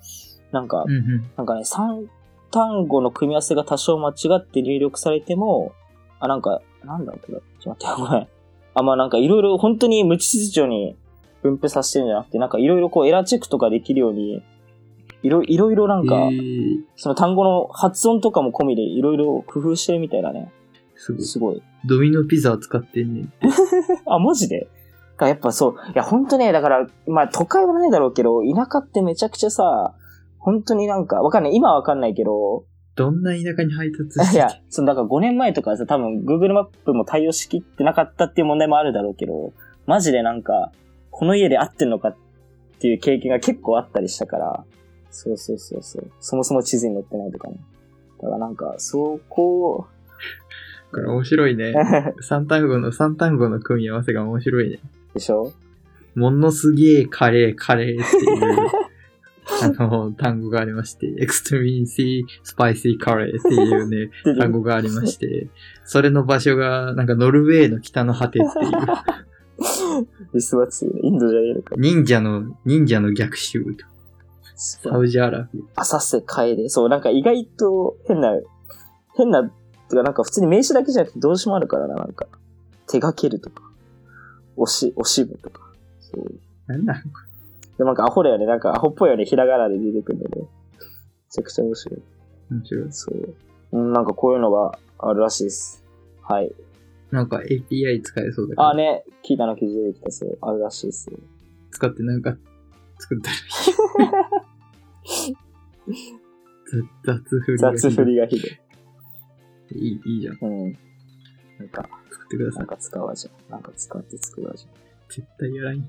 [0.52, 1.30] なんかう、んうん。
[1.36, 2.06] なんかね、3
[2.50, 5.72] 単語の組み合わせが多少間違って入力されても、
[6.20, 7.40] あ、なんか、なんだこれ。
[7.60, 8.28] ちょっと待って、ごめん。
[8.74, 10.96] あ、まあなんかいろいろ本当に無秩序に
[11.42, 14.42] 分布させてるんじゃなくて、なんかいろいろこうエラーチェックとかできるように、
[15.24, 16.28] いろいろいろなんか。
[16.96, 20.52] その単語の発音とかも込みでいろいろ工夫してるみたいだね。
[20.96, 21.22] すごい。
[21.24, 21.62] すごい。
[21.86, 23.32] ドミノピザ使ってんねん。
[24.06, 24.68] あ、マジで？
[25.16, 25.74] かやっぱそう。
[25.92, 29.94] いや、本当ね、だから、まあ都会はないだろうけど、田舎ってめちゃくちゃさ、
[30.38, 31.54] 本当になんか、わかんない。
[31.54, 32.64] 今はわかんないけど、
[32.96, 39.52] どんな田舎に配達して いや、その、だから5年前とかさ、多分 Google マップも対応しきってなかったっていう問題もあるだろうけど、
[39.86, 40.70] マジでなんか、
[41.10, 42.16] この家で合ってんのかっ
[42.80, 44.64] ていう経験が結構あったりしたから、
[45.14, 46.10] そうそうそうそう。
[46.20, 47.56] そもそも地図に載ってないとかね。
[48.20, 49.86] だからなんか、そこ
[50.92, 51.72] これ面白いね。
[52.20, 54.80] 三単語の、三単語の組み合わせが面白いね。
[55.14, 55.52] でしょ？
[56.16, 58.68] ものすげえカレー、カレーっていう、
[59.62, 65.48] あの、単語がありまして、extremely spicy カレーっていうね、で単語がありまして、
[65.84, 68.72] それの場所が、なんかノルウェーの北の果てっていう、
[71.02, 71.74] インドじゃねえのか。
[71.78, 73.84] 忍者の、忍者の逆襲と、
[74.54, 76.68] サウジアラビ浅瀬楓。
[76.68, 78.32] そう、なんか意外と変な、
[79.16, 82.26] 変な、てかなんか普通に名詞だけじゃなくて動詞もあるからな、なんか。
[82.86, 83.62] 手掛けるとか。
[84.56, 85.72] 押し、押しぶとか。
[86.00, 86.40] そう。
[86.68, 86.72] ア。
[86.72, 87.02] なんだ
[87.78, 88.46] で、なんかアホだよね。
[88.46, 89.24] なんかアホっぽいよね。
[89.24, 90.48] ひらがなで出てくるんだよね。
[90.78, 90.78] め
[91.30, 92.02] ちゃくちゃ面白い。
[92.50, 92.92] 面白い。
[92.92, 93.36] そう。
[93.72, 95.84] うん、なんかこういうのがあるらしいです。
[96.22, 96.52] はい。
[97.10, 99.04] なんか API 使えそうだから、あ、ね。
[99.24, 100.38] 聞いたの記事できたそう。
[100.40, 101.18] あるらしいですよ。
[101.72, 102.36] 使ってなんか
[102.98, 105.36] 作ったらいい。
[107.04, 107.78] 雑 雑振りがひどい。
[107.78, 109.78] 雑振りがひどい。
[109.78, 110.38] いい、いいじゃん。
[110.40, 110.72] うん。
[111.58, 112.58] なんか、作ってください。
[112.60, 113.50] なんか使うわじゃん。
[113.50, 114.66] なんか使って作るわじ
[115.08, 115.84] 絶対やらんよ。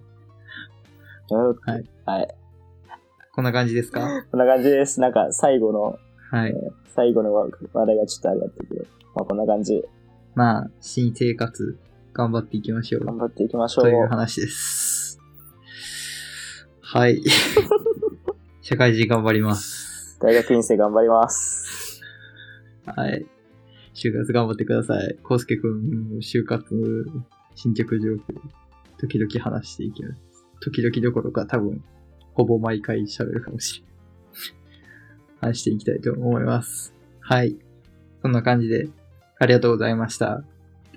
[1.31, 1.35] ゃ
[1.71, 1.89] はい。
[2.05, 2.35] はい。
[3.33, 4.25] こんな感じですか？
[4.31, 5.01] こんな感じです。
[5.01, 5.97] なんか最後の、
[6.31, 6.55] はい。
[6.95, 8.85] 最後の話話題がちょっと上がったけど、
[9.15, 9.83] まあこんな感じ。
[10.35, 11.77] まあ、新生活、
[12.13, 13.05] 頑張っていきましょう。
[13.05, 13.85] 頑張っていきましょう。
[13.85, 14.84] という話です。
[16.87, 17.19] はい。
[18.61, 20.19] 社会人頑張ります。
[20.21, 21.99] 大学院生頑張ります。
[22.85, 23.25] はい。
[23.95, 25.17] 就活頑張ってください。
[25.23, 26.63] コウスケくん、就活、
[27.55, 28.19] 進捗状況、
[28.99, 30.21] 時々話していきます。
[30.61, 31.83] 時々どころか多分、
[32.33, 35.51] ほぼ毎回喋るかもしれない。
[35.53, 36.93] 話していきたいと思います。
[37.19, 37.57] はい。
[38.21, 38.89] そんな感じで、
[39.39, 40.43] ありがとうございました。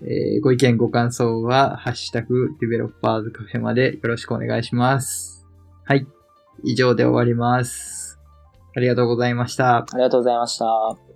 [0.02, 5.37] えーご意見ご感想は、ハッシュタグ、ディベロッパーズカフェまでよろしくお願いします。
[5.88, 6.06] はい。
[6.64, 8.20] 以上で終わります。
[8.76, 9.78] ありがとうございました。
[9.78, 11.07] ありがとうございました。